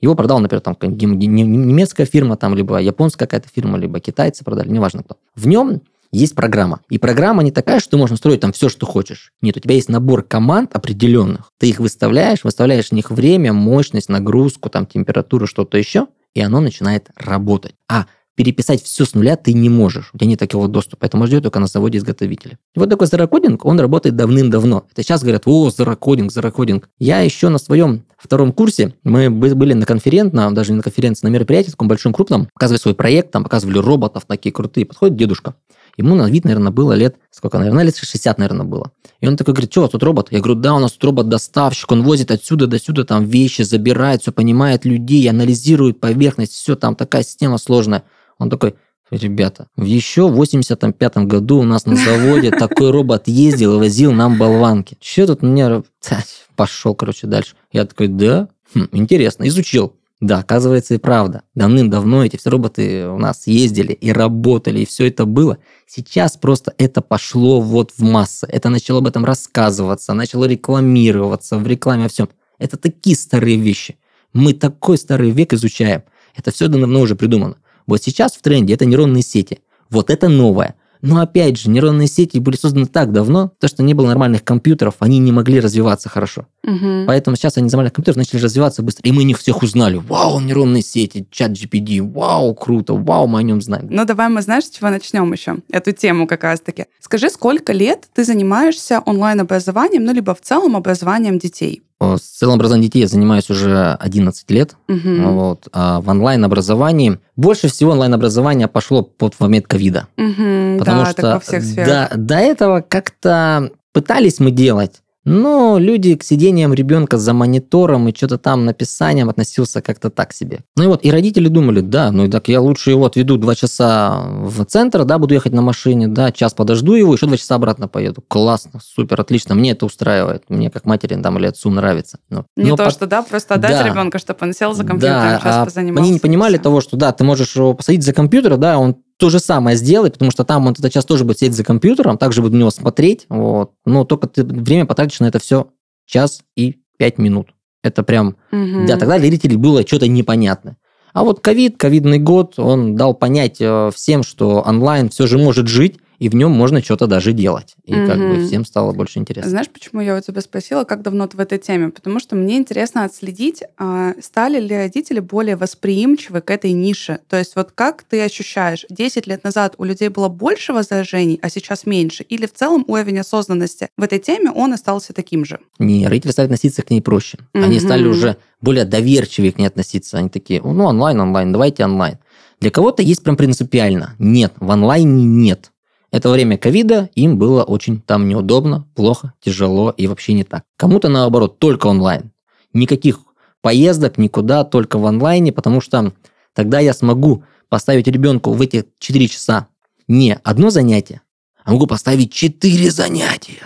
[0.00, 5.04] Его продал, например, там немецкая фирма, там, либо японская какая-то фирма, либо китайцы продали, неважно
[5.04, 5.18] кто.
[5.36, 6.80] В нем есть программа.
[6.88, 9.32] И программа не такая, что ты можешь настроить там все, что хочешь.
[9.42, 11.52] Нет, у тебя есть набор команд определенных.
[11.58, 16.60] Ты их выставляешь, выставляешь в них время, мощность, нагрузку, там, температуру, что-то еще, и оно
[16.60, 17.74] начинает работать.
[17.88, 20.10] А переписать все с нуля ты не можешь.
[20.14, 21.04] У тебя нет такого доступа.
[21.04, 22.58] Это делать только на заводе изготовителя.
[22.74, 24.86] И вот такой зерокодинг, он работает давным-давно.
[24.90, 26.88] Это сейчас говорят, о, зерокодинг, зерокодинг.
[26.98, 31.26] Я еще на своем втором курсе, мы бы- были на конференции, даже не на конференции,
[31.26, 34.86] на мероприятии, таком большом, крупном, показывали свой проект, там показывали роботов такие крутые.
[34.86, 35.54] Подходит дедушка.
[36.00, 38.90] Ему на вид, наверное, было лет, сколько, наверное, лет 60, наверное, было.
[39.20, 40.28] И он такой говорит, что, тут робот?
[40.30, 44.22] Я говорю, да, у нас тут робот-доставщик, он возит отсюда до сюда там вещи, забирает,
[44.22, 48.04] все понимает людей, анализирует поверхность, все, там такая система сложная.
[48.38, 48.76] Он такой,
[49.10, 54.38] ребята, еще в 85 году у нас на заводе такой робот ездил и возил нам
[54.38, 54.96] болванки.
[55.00, 55.82] Че тут мне...
[56.56, 57.56] Пошел, короче, дальше.
[57.72, 59.96] Я такой, да, Хм, интересно, изучил.
[60.20, 61.44] Да, оказывается, и правда.
[61.54, 65.56] Давным-давно эти все роботы у нас ездили и работали, и все это было.
[65.86, 68.46] Сейчас просто это пошло вот в массы.
[68.46, 72.28] Это начало об этом рассказываться, начало рекламироваться в рекламе, во всем.
[72.58, 73.96] Это такие старые вещи.
[74.34, 76.02] Мы такой старый век изучаем.
[76.36, 77.56] Это все давно уже придумано.
[77.86, 79.60] Вот сейчас в тренде это нейронные сети.
[79.88, 80.74] Вот это новое.
[81.02, 84.94] Но опять же, нейронные сети были созданы так давно, то, что не было нормальных компьютеров,
[84.98, 86.46] они не могли развиваться хорошо.
[86.62, 87.04] Мгм.
[87.06, 89.02] Поэтому сейчас они нормальных компьютеров начали развиваться быстро.
[89.08, 89.96] И мы них всех узнали.
[89.96, 93.88] Вау, нейронные сети, чат GPD, вау, круто, вау, мы о нем знаем.
[93.90, 95.56] Ну, давай мы, знаешь, с чего начнем еще?
[95.70, 96.86] Эту тему как раз-таки.
[97.00, 101.82] Скажи, сколько лет ты занимаешься онлайн-образованием, ну, либо в целом образованием детей?
[102.00, 104.74] О, С целым образованием детей я занимаюсь уже 11 лет.
[104.88, 105.34] Мгм.
[105.34, 105.68] Вот.
[105.72, 107.20] А в онлайн-образовании...
[107.36, 110.08] Больше всего онлайн-образование пошло под момент ковида.
[110.16, 110.78] Мгм.
[110.78, 112.10] Потому да, что во всех сферах.
[112.10, 118.14] до, до этого как-то пытались мы делать, но люди к сидениям ребенка за монитором и
[118.14, 120.60] что-то там написанием относился как-то так себе.
[120.76, 123.54] Ну и вот, и родители думали, да, ну и так я лучше его отведу два
[123.54, 127.56] часа в центр, да, буду ехать на машине, да, час подожду его, еще два часа
[127.56, 128.22] обратно поеду.
[128.28, 132.18] Классно, супер, отлично, мне это устраивает, мне как матери там или отцу нравится.
[132.30, 133.82] Ну, Не но то, пот- что, да, просто отдать Да.
[133.88, 136.02] ребенка, чтобы он сел за компьютером, да, сейчас а позанимался.
[136.04, 139.28] они не понимали того, что да, ты можешь его посадить за компьютер, да, он то
[139.28, 142.40] же самое сделает, потому что там он этот час тоже будет сидеть за компьютером, также
[142.40, 143.72] будет на него смотреть, вот.
[143.84, 145.68] Но только ты время потратишь на это все
[146.06, 147.48] час и пять минут.
[147.82, 148.86] Это прям, Мгм.
[148.86, 150.76] да, тогда для зрителей было что-то непонятное.
[151.12, 155.68] А вот ковид, ковидный год, он дал понять э, всем, что онлайн все же может
[155.68, 157.74] жить, и в нем можно что-то даже делать.
[157.86, 159.50] И как бы всем стало больше интересно.
[159.50, 161.88] Знаешь, почему я у тебя спросила, как давно ты в этой теме?
[161.88, 167.20] Потому что мне интересно отследить, а, стали ли родители более восприимчивы к этой нише.
[167.28, 171.48] То есть вот как ты ощущаешь, 10 лет назад у людей было больше возражений, а
[171.48, 172.22] сейчас меньше?
[172.24, 175.58] Или в целом уровень осознанности в этой теме, он остался таким же?
[175.78, 177.38] Не, родители стали относиться к ней проще.
[177.54, 177.86] Они Мгм.
[177.86, 180.18] стали уже более доверчивее к ней относиться.
[180.18, 182.18] Они такие, ну, онлайн, онлайн, давайте онлайн.
[182.60, 184.16] Для кого-то есть прям принципиально.
[184.18, 185.69] Нет, в онлайне нет.
[186.10, 190.64] Это время ковида, им было очень там неудобно, плохо, тяжело и вообще не так.
[190.76, 192.32] Кому-то наоборот, только онлайн.
[192.72, 193.20] Никаких
[193.60, 196.12] поездок никуда, только в онлайне, потому что
[196.52, 199.68] тогда я смогу поставить ребенку в эти 4 часа
[200.08, 201.22] не одно занятие,
[201.64, 203.62] а могу поставить 4 занятия.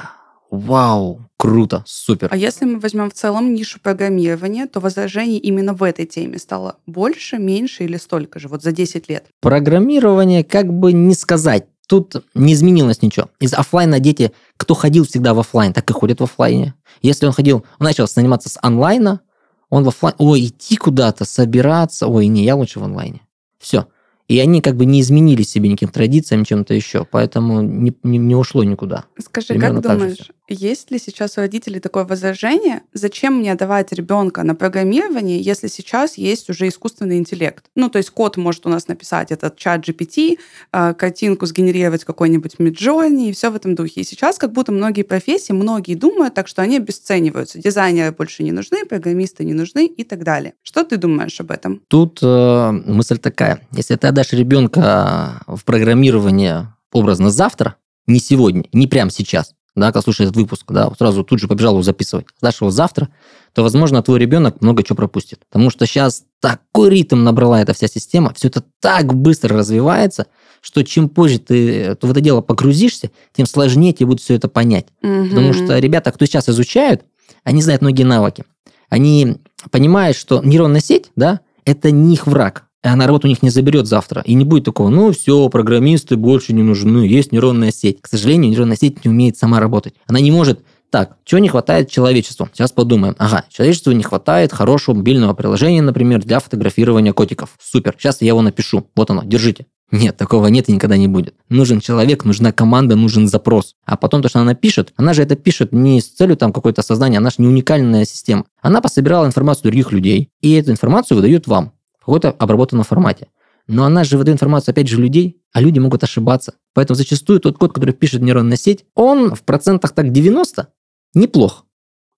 [0.50, 2.28] Вау, круто, супер.
[2.30, 6.76] А если мы возьмем в целом нишу программирования, то возражений именно в этой теме стало
[6.86, 9.26] больше, меньше или столько же, вот за 10 лет?
[9.40, 11.66] Программирование, как бы не сказать.
[11.86, 13.28] Тут не изменилось ничего.
[13.40, 16.74] Из офлайна дети, кто ходил всегда в офлайн, так и ходят в офлайне.
[17.02, 19.20] Если он ходил, он начал заниматься с онлайна,
[19.68, 23.20] он в офлайн, ой, идти куда-то, собираться, ой, не, я лучше в онлайне.
[23.58, 23.86] Все.
[24.28, 28.34] И они как бы не изменили себе никаким традициям, чем-то еще, поэтому не, не, не
[28.34, 29.04] ушло никуда.
[29.18, 34.42] Скажи, Примерно как думаешь, есть ли сейчас у родителей такое возражение, зачем мне давать ребенка
[34.42, 37.64] на программирование, если сейчас есть уже искусственный интеллект?
[37.74, 40.38] Ну, то есть код может у нас написать этот чат GPT,
[40.70, 44.02] а, картинку сгенерировать какой-нибудь Midjourney и все в этом духе.
[44.02, 47.58] И сейчас как будто многие профессии, многие думают так, что они обесцениваются.
[47.58, 50.54] Дизайнеры больше не нужны, программисты не нужны и так далее.
[50.62, 51.80] Что ты думаешь об этом?
[51.88, 53.66] Тут э, мысль такая.
[53.72, 57.76] Если ты отдашь ребенка в программирование образно завтра,
[58.06, 61.74] не сегодня, не прямо сейчас, да, когда слушает этот выпуск, да, сразу тут же побежал
[61.74, 63.08] его записывать, сдашь его завтра,
[63.52, 65.40] то, возможно, твой ребенок много чего пропустит.
[65.50, 70.26] Потому что сейчас такой ритм набрала эта вся система, все это так быстро развивается,
[70.60, 74.86] что чем позже ты в это дело погрузишься, тем сложнее тебе будет все это понять.
[75.02, 75.28] Угу.
[75.30, 77.02] Потому что ребята, кто сейчас изучают,
[77.42, 78.44] они знают многие навыки.
[78.88, 79.38] Они
[79.70, 83.86] понимают, что нейронная сеть, да, это не их враг она работу у них не заберет
[83.86, 84.22] завтра.
[84.26, 88.00] И не будет такого, ну все, программисты больше не нужны, есть нейронная сеть.
[88.00, 89.94] К сожалению, нейронная сеть не умеет сама работать.
[90.06, 92.48] Она не может так, чего не хватает человечеству?
[92.52, 93.16] Сейчас подумаем.
[93.18, 97.50] Ага, человечеству не хватает хорошего мобильного приложения, например, для фотографирования котиков.
[97.60, 98.86] Супер, сейчас я его напишу.
[98.94, 99.66] Вот оно, держите.
[99.90, 101.34] Нет, такого нет и никогда не будет.
[101.48, 103.74] Нужен человек, нужна команда, нужен запрос.
[103.84, 106.82] А потом то, что она пишет, она же это пишет не с целью там какое-то
[106.82, 108.44] создания, она же не уникальная система.
[108.60, 111.73] Она пособирала информацию других людей, и эту информацию выдает вам
[112.04, 113.28] в каком-то обработанном формате.
[113.66, 116.54] Но она же выдает информацию, опять же, людей, а люди могут ошибаться.
[116.74, 120.68] Поэтому зачастую тот код, который пишет нейронная сеть, он в процентах так 90
[121.14, 121.64] неплох.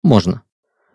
[0.03, 0.43] Можно.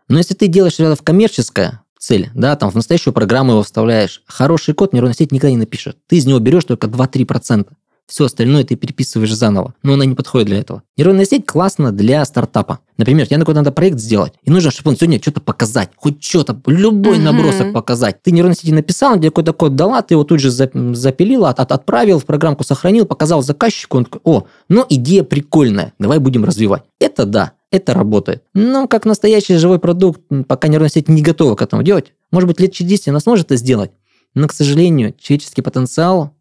[0.10, 4.24] Но если ты делаешь это в коммерческое цель, да, там в настоящую программу его вставляешь,
[4.26, 5.98] хороший код нейронная сеть никогда не напишет.
[6.08, 7.70] Ты из него берешь только 2-3%.
[8.12, 10.84] Все остальное ты переписываешь заново, но она не подходит для этого.
[10.98, 12.80] Нейронная сеть классно для стартапа.
[12.98, 16.60] Например, тебе какой-то надо проект сделать, и нужно, чтобы он сегодня что-то показать, хоть что-то,
[16.66, 17.22] любой uh-huh.
[17.22, 18.22] набросок показать.
[18.22, 21.72] Ты нейронной сети написал, где какой-то код дала, ты его тут же запилил, от, от,
[21.72, 26.84] отправил, в программку сохранил, показал заказчику, он такой, о, ну идея прикольная, давай будем развивать.
[27.00, 28.44] Это да, это работает.
[28.54, 30.20] Но как настоящий живой продукт,
[30.50, 33.46] пока нейронная сеть не готова к этому делать, может быть, лет через 10 она сможет
[33.46, 33.92] это сделать,
[34.34, 36.34] но, к сожалению, человеческий потенциал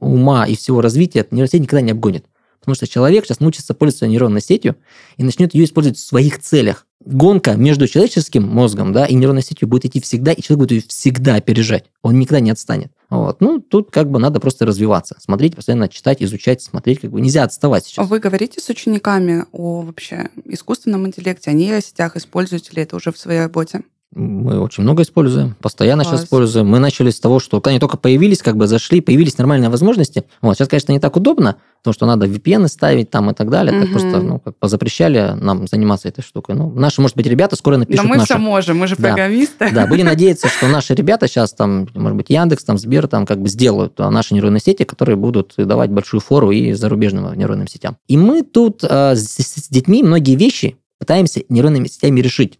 [0.00, 2.24] ума и всего развития нейросеть никогда не обгонит.
[2.60, 4.76] Потому что человек сейчас научится пользоваться нейронной сетью
[5.16, 6.86] и начнет ее использовать в своих целях.
[7.02, 10.82] Гонка между человеческим мозгом да, и нейронной сетью будет идти всегда, и человек будет ее
[10.86, 11.86] всегда опережать.
[12.02, 12.92] Он никогда не отстанет.
[13.08, 13.40] Вот.
[13.40, 17.44] Ну, тут как бы надо просто развиваться, смотреть, постоянно читать, изучать, смотреть, как бы нельзя
[17.44, 18.06] отставать сейчас.
[18.06, 23.18] Вы говорите с учениками о вообще искусственном интеллекте, о нейросетях, используете ли это уже в
[23.18, 23.82] своей работе?
[24.12, 26.16] Мы очень много используем, постоянно Класс.
[26.16, 26.66] сейчас используем.
[26.66, 30.24] Мы начали с того, что когда они только появились, как бы зашли, появились нормальные возможности.
[30.42, 33.72] Вот, сейчас, конечно, не так удобно, потому что надо VPN ставить там и так далее.
[33.72, 33.82] Угу.
[33.82, 36.56] Так просто, ну, как позапрещали нам заниматься этой штукой.
[36.56, 38.34] Ну, наши, может быть, ребята скоро напишут Но мы наши.
[38.34, 39.10] все можем, мы же да.
[39.10, 39.70] программисты.
[39.72, 43.40] Да, будем надеяться, что наши ребята сейчас там, может быть, Яндекс, там, Сбер, там, как
[43.40, 47.96] бы сделают а наши нейронные сети, которые будут давать большую фору и зарубежным нейронным сетям.
[48.08, 52.59] И мы тут э, с, с детьми многие вещи пытаемся нейронными сетями решить.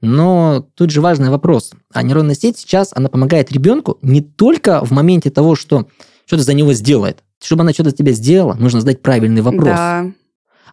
[0.00, 1.72] Но тут же важный вопрос.
[1.92, 5.88] А нейронная сеть сейчас, она помогает ребенку не только в моменте того, что
[6.26, 7.24] что-то за него сделает.
[7.42, 9.64] Чтобы она что-то за тебя сделала, нужно задать правильный вопрос.
[9.64, 10.12] Да.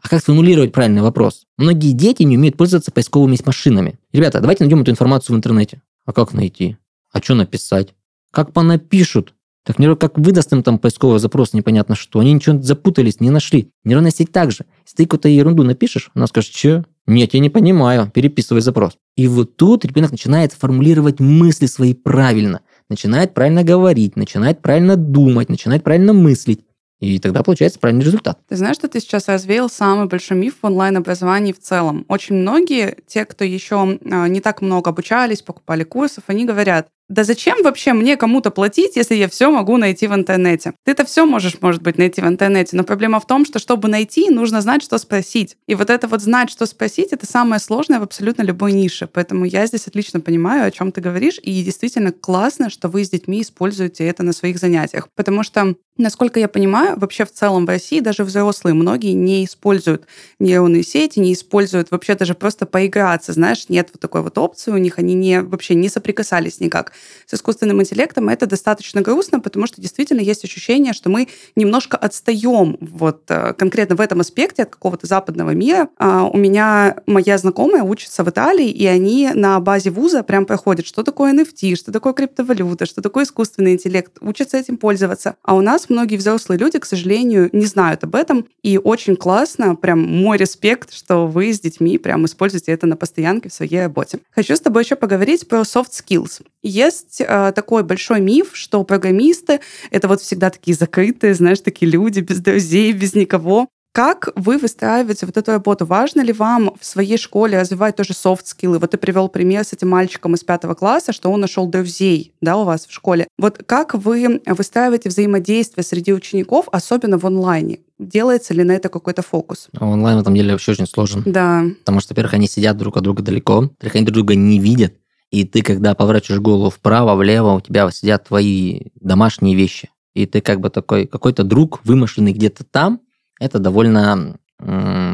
[0.02, 1.46] А как сформулировать правильный вопрос?
[1.58, 4.00] Многие дети не умеют пользоваться поисковыми машинами.
[4.14, 5.82] Ребята, давайте найдем эту информацию в интернете.
[6.06, 6.78] А как найти?
[7.12, 7.96] А что написать?
[8.32, 9.34] Как понапишут?
[9.64, 12.20] Так как выдаст им там поисковый запрос, непонятно что.
[12.20, 13.72] Они ничего запутались, не нашли.
[13.84, 14.66] Нейронная сеть также.
[14.86, 16.86] Если ты какую-то ерунду напишешь, она скажет, что?
[17.08, 18.10] Нет, я не понимаю.
[18.14, 18.98] Переписывай запрос.
[19.16, 22.62] И вот тут ребенок начинает формулировать мысли свои правильно.
[22.90, 26.62] Начинает правильно говорить, начинает правильно думать, начинает правильно мыслить.
[27.00, 28.40] И тогда получается правильный результат.
[28.48, 32.06] Ты знаешь, что ты сейчас развеял самый большой миф в онлайн-образовании в целом?
[32.08, 37.24] Очень многие, те, кто еще а, не так много обучались, покупали курсов, они говорят, да
[37.24, 40.74] зачем вообще мне кому-то платить, если я все могу найти в интернете?
[40.84, 43.88] Ты это все можешь, может быть, найти в интернете, но проблема в том, что чтобы
[43.88, 45.56] найти, нужно знать, что спросить.
[45.68, 49.08] И вот это вот знать, что спросить, это самое сложное в абсолютно любой нише.
[49.12, 53.10] Поэтому я здесь отлично понимаю, о чем ты говоришь, и действительно классно, что вы с
[53.10, 55.10] детьми используете это на своих занятиях.
[55.16, 60.08] Потому что Насколько я понимаю, вообще в целом в России даже взрослые многие не используют
[60.40, 64.78] нейронные сети, не используют вообще даже просто поиграться, знаешь, нет вот такой вот опции у
[64.78, 66.92] них, они не, вообще не соприкасались никак
[67.26, 68.28] с искусственным интеллектом.
[68.28, 73.96] Это достаточно грустно, потому что действительно есть ощущение, что мы немножко отстаем вот э, конкретно
[73.96, 75.88] в этом аспекте от какого-то западного мира.
[75.98, 80.86] А у меня моя знакомая учится в Италии, и они на базе вуза прям проходят,
[80.86, 85.38] что такое NFT, что такое криптовалюта, что такое искусственный интеллект, учатся этим пользоваться.
[85.42, 88.46] А у нас многие взрослые люди, к сожалению, не знают об этом.
[88.64, 93.50] И очень классно, прям мой респект, что вы с детьми прям используете это на постоянке
[93.50, 94.20] в своей работе.
[94.32, 96.42] Хочу с тобой еще поговорить про soft skills.
[96.62, 99.60] Есть э, такой большой миф, что программисты—
[99.92, 103.68] это вот всегда такие закрытые, знаешь, такие люди без друзей, без никого.
[103.96, 105.86] Как вы выстраиваете вот эту работу?
[105.86, 108.78] Важно ли вам в своей школе развивать тоже софт-скиллы?
[108.78, 112.58] Вот ты привел пример с этим мальчиком из пятого класса, что он нашел друзей да,
[112.58, 113.26] у вас в школе.
[113.38, 117.80] Вот как вы выстраиваете взаимодействие среди учеников, особенно в онлайне?
[117.98, 119.70] Делается ли на это какой-то фокус?
[119.80, 121.24] Онлайн в этом деле вообще очень сложен.
[121.26, 121.64] Да.
[121.80, 124.96] Потому что, во-первых, они сидят друг от друга далеко, во-вторых, они друг друга не видят,
[125.32, 129.90] и ты, когда поворачиваешь голову вправо, влево, у тебя сидят твои домашние вещи.
[130.14, 133.00] И ты как бы такой, какой-то друг вымышленный где-то там,
[133.40, 134.38] это довольно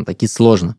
[0.05, 0.75] таки сложно.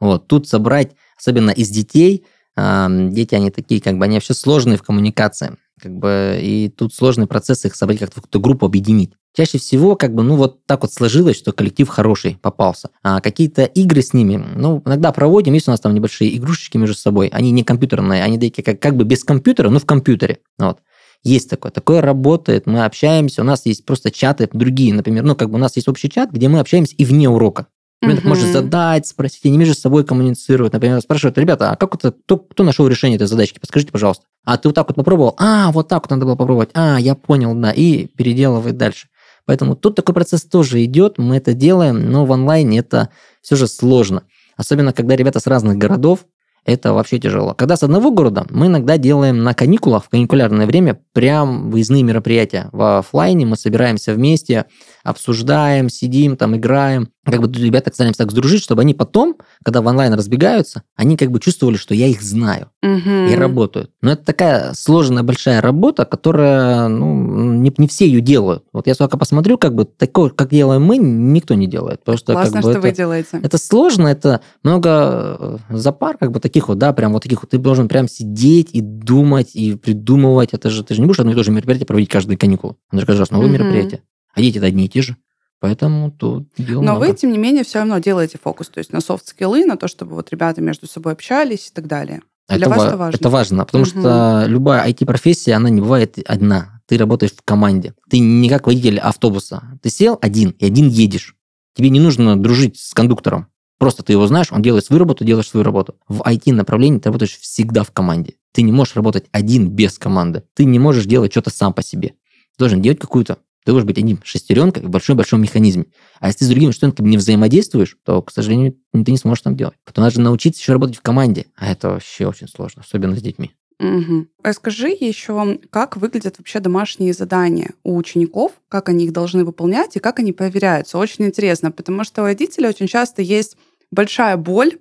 [0.00, 0.26] Вот.
[0.28, 2.24] Тут собрать, особенно из детей,
[2.56, 5.56] э, дети, они такие, как бы, они вообще сложные в коммуникации.
[5.80, 9.12] Как бы, и тут сложный процесс их собрать, как-то в какую-то группу объединить.
[9.36, 12.90] Чаще всего, как бы, ну, вот так вот сложилось, что коллектив хороший попался.
[13.02, 16.94] А какие-то игры с ними, ну, иногда проводим, есть у нас там небольшие игрушечки между
[16.94, 20.38] собой, они не компьютерные, они такие как, как бы без компьютера, но в компьютере.
[20.58, 20.78] Вот.
[21.24, 21.72] Есть такое.
[21.72, 25.58] Такое работает, мы общаемся, у нас есть просто чаты другие, например, ну, как бы у
[25.58, 27.66] нас есть общий чат, где мы общаемся и вне урока.
[28.02, 28.28] Ребенок uh-huh.
[28.28, 30.74] может задать, спросить, они между собой коммуницируют.
[30.74, 33.58] Например, спрашивают, ребята, а как это, кто, кто нашел решение этой задачки?
[33.58, 34.24] Подскажите, пожалуйста.
[34.44, 35.34] А ты вот так вот попробовал?
[35.38, 36.68] А, вот так вот надо было попробовать.
[36.74, 37.72] А, я понял, да.
[37.72, 39.08] И переделывает дальше.
[39.46, 43.10] Поэтому тут такой процесс тоже идет, мы это делаем, но в онлайне это
[43.42, 44.24] все же сложно.
[44.56, 46.26] Особенно, когда ребята с разных городов,
[46.64, 47.54] это вообще тяжело.
[47.54, 52.68] Когда с одного города, мы иногда делаем на каникулах, в каникулярное время, прям выездные мероприятия.
[52.72, 54.66] В офлайне мы собираемся вместе,
[55.04, 57.10] обсуждаем, сидим, там играем.
[57.24, 61.30] Как бы ребята стараемся так сдружить, чтобы они потом, когда в онлайн разбегаются, они как
[61.30, 63.10] бы чувствовали, что я их знаю угу.
[63.30, 63.90] и работают.
[64.02, 68.64] Но это такая сложная большая работа, которая, ну, не, не все ее делают.
[68.72, 72.00] Вот я только посмотрю, как бы такое, как делаем мы, никто не делает.
[72.00, 73.40] Потому что, Классно, как бы, что это, вы делаете.
[73.42, 77.50] Это сложно, это много э, запар, как бы таких вот, да, прям вот таких вот.
[77.50, 80.50] Ты должен прям сидеть и думать, и придумывать.
[80.52, 82.76] Это же, ты же не будешь одно и то же мероприятие проводить каждые каникулы.
[82.90, 83.54] Это же каждый раз новое угу.
[83.54, 84.02] мероприятие.
[84.34, 85.16] А дети-то одни и те же.
[85.60, 87.06] Поэтому тут дело Но много.
[87.06, 90.14] вы, тем не менее, все равно делаете фокус, то есть на софт-скиллы, на то, чтобы
[90.14, 92.20] вот ребята между собой общались и так далее.
[92.48, 93.16] Для это вас это важно?
[93.16, 93.90] Это важно, потому угу.
[93.90, 96.82] что любая IT-профессия, она не бывает одна.
[96.86, 97.94] Ты работаешь в команде.
[98.10, 99.62] Ты не как водитель автобуса.
[99.80, 101.34] Ты сел один и один едешь.
[101.74, 103.46] Тебе не нужно дружить с кондуктором.
[103.78, 105.96] Просто ты его знаешь, он делает свою работу, делаешь свою работу.
[106.08, 108.34] В IT-направлении ты работаешь всегда в команде.
[108.52, 110.44] Ты не можешь работать один без команды.
[110.54, 112.10] Ты не можешь делать что-то сам по себе.
[112.10, 115.86] Ты должен делать какую-то ты должен быть одним шестеренкой в большом-большом механизме.
[116.20, 119.56] А если ты с другими шестеренками не взаимодействуешь, то, к сожалению, ты не сможешь там
[119.56, 119.74] делать.
[119.84, 121.46] Потом надо научиться еще работать в команде.
[121.56, 123.52] А это вообще очень сложно, особенно с детьми.
[123.80, 124.26] Угу.
[124.42, 130.00] Расскажи еще, как выглядят вообще домашние задания у учеников, как они их должны выполнять и
[130.00, 130.98] как они проверяются.
[130.98, 133.56] Очень интересно, потому что у родителей очень часто есть
[133.90, 134.78] большая боль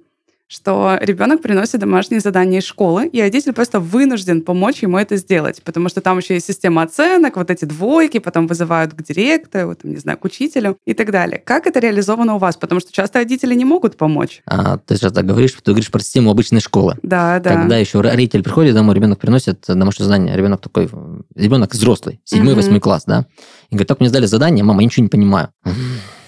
[0.53, 5.63] что ребенок приносит домашние задания из школы, и родитель просто вынужден помочь ему это сделать,
[5.63, 9.91] потому что там еще есть система оценок, вот эти двойки, потом вызывают к директору, там,
[9.91, 11.41] не знаю, к учителю и так далее.
[11.43, 12.55] Как это реализовано у вас?
[12.55, 14.43] Потому что часто родители не могут помочь.
[14.45, 16.97] А, ты сейчас так говоришь, ты говоришь про систему обычной школы.
[17.01, 17.55] Да, да.
[17.55, 20.87] Когда еще родитель приходит домой, ребенок приносит домашнее задание, ребенок такой,
[21.35, 23.25] ребенок взрослый, седьмой, восьмой класс, да,
[23.69, 25.49] и говорит, так мне сдали задание, мама, я ничего не понимаю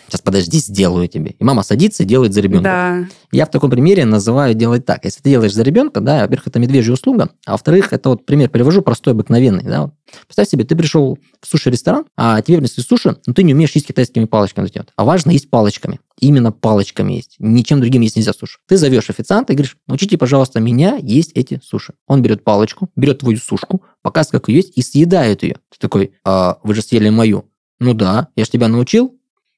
[0.08, 1.36] сейчас подожди, сделаю тебе.
[1.38, 2.63] И мама садится и делает за ребенка.
[2.63, 3.08] Да.
[3.32, 5.06] Я в таком примере называю делать так.
[5.06, 8.50] Если ты делаешь за ребенка, да, во-первых, это медвежья услуга, а во-вторых, это вот пример
[8.50, 9.63] привожу простой, обыкновенный.
[9.63, 9.91] Да.
[10.28, 13.88] Представь себе, ты пришел в суши-ресторан, а тебе принесли суши, но ты не умеешь есть
[13.88, 14.70] китайскими палочками.
[14.96, 16.00] А важно есть палочками.
[16.20, 17.36] Именно палочками есть.
[17.39, 18.60] Ничем другим есть нельзя суши.
[18.68, 21.94] Ты зовешь официанта и говоришь, научите, пожалуйста, меня есть эти суши.
[22.08, 25.56] Он берет палочку, берет твою сушку, показывает, как ее есть, и съедает ее.
[25.72, 27.46] Ты такой, а, вы же съели мою.
[27.80, 29.15] Ну да, я же тебя научил,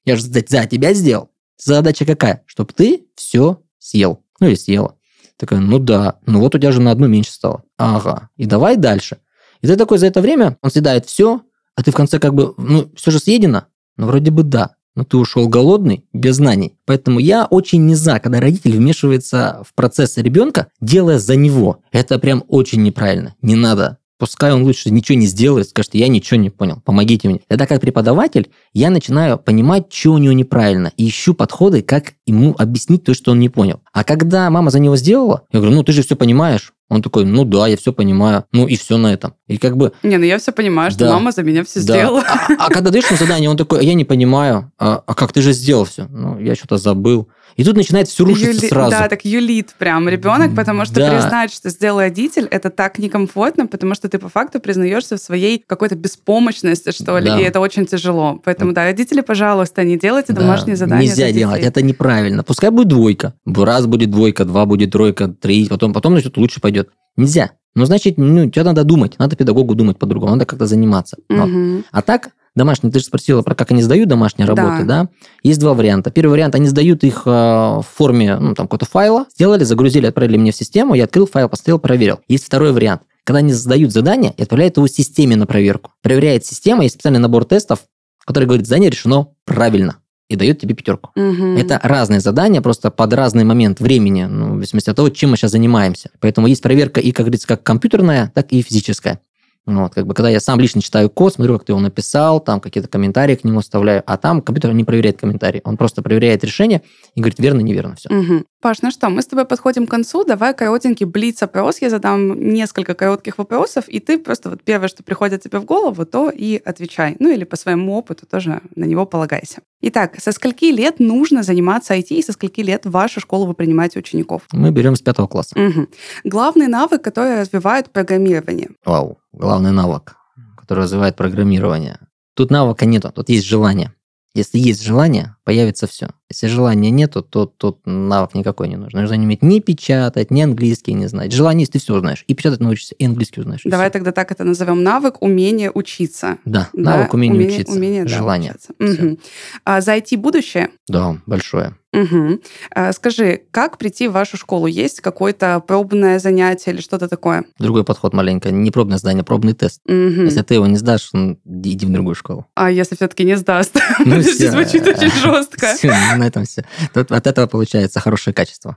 [0.08, 1.30] я же за тебя сделал.
[1.58, 2.42] Задача какая?
[2.46, 4.24] Чтобы ты все съел.
[4.40, 4.96] Ну или съела.
[5.36, 7.62] Такая, ну да, ну вот у тебя же на одну меньше стало.
[7.76, 9.18] Ага, и давай дальше.
[9.60, 11.42] И ты такой за это время, он съедает все,
[11.76, 13.64] а ты в конце как бы, ну, все же съедено?
[13.96, 14.74] Ну, вроде бы да.
[14.96, 16.76] Но ты ушел голодный, без знаний.
[16.86, 21.82] Поэтому я очень не за, когда родитель вмешивается в процесс ребенка, делая за него.
[21.92, 23.36] Это прям очень неправильно.
[23.40, 27.40] Не надо Пускай он лучше ничего не сделает, скажет, я ничего не понял, помогите мне.
[27.46, 32.54] Тогда как преподаватель я начинаю понимать, что у него неправильно, и ищу подходы, как ему
[32.58, 33.80] объяснить то, что он не понял.
[33.92, 36.72] А когда мама за него сделала, я говорю, ну ты же все понимаешь.
[36.90, 38.44] Он такой, ну да, я все понимаю.
[38.50, 39.34] Ну и все на этом.
[39.46, 39.92] И как бы...
[40.02, 41.12] Не, ну я все понимаю, что Да.
[41.12, 41.82] мама за меня все Да.
[41.82, 42.22] сделала.
[42.26, 45.32] А, а когда даешь ему задание, он такой, «А я не понимаю, а, а как
[45.32, 46.06] ты же сделал все?
[46.06, 47.28] Ну, я что-то забыл.
[47.58, 48.90] И тут начинает все рушиться Юли- сразу.
[48.92, 51.10] Да, так юлит прям ребенок, потому что Да.
[51.10, 55.64] признать, что сделал родитель, это так некомфортно, потому что ты по факту признаешься в своей
[55.66, 57.40] какой-то беспомощности, что ли, Да.
[57.40, 58.40] и это очень тяжело.
[58.44, 61.08] Поэтому, да, родители, пожалуйста, не делайте Да, домашние задания.
[61.08, 62.44] Нельзя делать, это неправильно.
[62.44, 63.34] Пускай будет двойка.
[63.44, 66.90] Раз будет двойка, два будет тройка, три, потом, потом значит, лучше пойдет.
[67.16, 67.50] Нельзя.
[67.74, 71.16] Ну, значит, ну, тебе надо думать, надо педагогу думать по-другому, надо как-то заниматься.
[71.28, 71.46] Вот.
[71.48, 71.84] Мгм.
[71.90, 75.08] А так, домашние, ты же спросила про как они сдают домашние работы, да?
[75.42, 76.10] Есть два варианта.
[76.10, 80.36] Первый вариант, они сдают их э, в форме, ну, там, какого-то файла, сделали, загрузили, отправили
[80.36, 82.20] мне в систему, я открыл файл, поставил, проверил.
[82.28, 83.02] Есть второй вариант.
[83.24, 85.92] Когда они сдают задание и отправляют его системе на проверку.
[86.02, 87.80] Проверяет система, есть специальный набор тестов,
[88.24, 89.96] который говорит, задание решено правильно
[90.28, 91.10] и дает тебе пятерку.
[91.14, 91.56] Мгм.
[91.56, 95.36] Это разные задания, просто под разный момент времени, ну, в зависимости от того, чем мы
[95.36, 96.10] сейчас занимаемся.
[96.20, 99.20] Поэтому есть проверка и, как говорится, как компьютерная, так и физическая.
[99.68, 102.40] Ну, Вот, как бы, когда я сам лично читаю код, смотрю, как ты его написал,
[102.40, 106.42] там какие-то комментарии к нему оставляю, а там компьютер не проверяет комментарии, он просто проверяет
[106.42, 106.82] решение
[107.14, 108.08] и говорит, верно, неверно, все.
[108.08, 108.46] Мгм.
[108.60, 110.24] Паш, ну что, мы с тобой подходим к концу.
[110.24, 111.80] Давай коротенький блиц-опрос.
[111.80, 116.04] Я задам несколько коротких вопросов, и ты просто вот первое, что приходит тебе в голову,
[116.06, 117.16] то и отвечай.
[117.18, 119.60] Ну или по своему опыту тоже на него полагайся.
[119.80, 123.54] Итак, со скольки лет нужно заниматься IT, и со скольки лет в вашу школу вы
[123.54, 124.42] принимаете учеников?
[124.52, 125.58] Мы берем с пятого класса.
[125.58, 125.88] Мгм.
[126.24, 128.70] Главный навык, который развивает программирование.
[128.84, 130.16] Вау, главный навык,
[130.56, 132.00] который развивает программирование.
[132.34, 133.94] Тут навыка нету, тут есть желание.
[134.34, 136.10] Если есть желание, появится все.
[136.30, 139.00] Если желания нету, то тут навык никакой не нужен.
[139.00, 141.32] Нужно не уметь ни печатать, ни английский не знать.
[141.32, 142.22] Желание есть, ты все знаешь.
[142.28, 143.64] И печатать научишься, и английский узнаешь.
[143.64, 143.94] и Давай всё.
[143.94, 146.36] тогда так это назовем навык умение учиться.
[146.44, 147.74] Да, Да, навык умение, умение- учиться.
[147.78, 148.50] умение, да, желание.
[148.50, 148.74] учиться.
[148.78, 149.02] Всё.
[149.06, 149.18] Мгм.
[149.64, 150.68] А за IT будущее?
[150.86, 151.74] Да, большое.
[151.94, 152.40] Мгм.
[152.74, 154.66] А, Скажи, как прийти в вашу школу?
[154.66, 157.44] Есть какое-то пробное занятие или что-то такое?
[157.58, 158.50] Другой подход маленько.
[158.50, 159.80] Не пробное здание, пробный тест.
[159.86, 160.26] Мгм.
[160.26, 161.10] Если ты его не сдашь,
[161.46, 162.44] иди в другую школу.
[162.54, 163.78] А если все-таки не сдаст?
[164.04, 164.50] Ну, всё.
[164.50, 165.37] звучит очень жестко.
[165.76, 166.64] Всё, на этом все.
[166.94, 168.76] Тут от этого получается хорошее качество.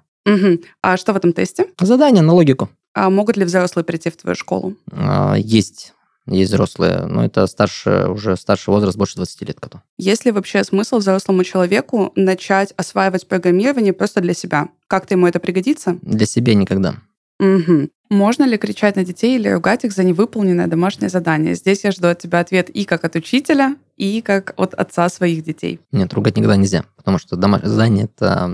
[0.81, 1.65] А что в этом тесте?
[1.79, 2.69] Задание на логику.
[2.93, 4.75] А могут ли взрослые прийти в твою школу?
[4.91, 5.93] А, Есть,
[6.27, 9.81] есть взрослые, но это старше, уже старший возраст, больше 20 лет коту.
[9.97, 14.69] Есть ли вообще смысл взрослому человеку начать осваивать программирование просто для себя?
[14.87, 15.97] Как-то ему это пригодится?
[16.01, 16.95] Для себя никогда.
[17.41, 17.89] Мгм.
[18.11, 21.55] Можно ли кричать на детей или ругать их за невыполненное домашнее задание?
[21.55, 25.43] Здесь я жду от тебя ответ и как от учителя, и как от отца своих
[25.43, 25.79] детей.
[25.91, 28.53] Нет, ругать никогда нельзя, потому что домашнее задание– это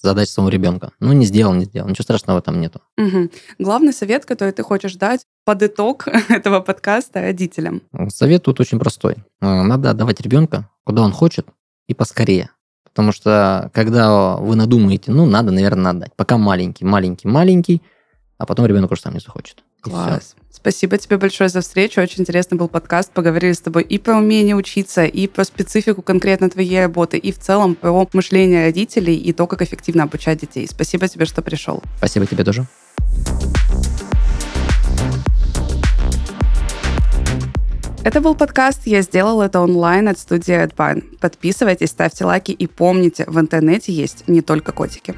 [0.00, 0.92] задача самого ребенка.
[1.00, 1.88] Ну, не сделал, не сделал.
[1.88, 2.80] Ничего страшного этом нету.
[2.96, 3.30] Мгм.
[3.58, 7.82] Главный совет, который ты хочешь дать под итог этого подкаста родителям.
[8.08, 9.16] Совет тут очень простой.
[9.40, 11.48] А, Надо отдавать ребенка, куда он хочет,
[11.86, 12.50] и поскорее.
[12.84, 16.12] Потому что когда вы надумаете, ну, надо, наверное, отдать.
[16.16, 17.82] Пока маленький, маленький, маленький,
[18.38, 19.62] а потом ребенок уже сам не захочет.
[19.80, 20.34] Класс.
[20.50, 22.00] Спасибо тебе большое за встречу.
[22.00, 23.12] Очень интересный был подкаст.
[23.12, 27.38] Поговорили с тобой и про умение учиться, и про специфику конкретно твоей работы, и в
[27.38, 30.66] целом про мышление родителей и то, как эффективно обучать детей.
[30.66, 31.82] Спасибо тебе, что пришел.
[31.98, 32.66] Спасибо тебе тоже.
[38.02, 41.18] Это был подкаст «Я сделал это онлайн» от студии Redbine.
[41.18, 45.16] Подписывайтесь, ставьте лайки и помните, в интернете есть не только котики.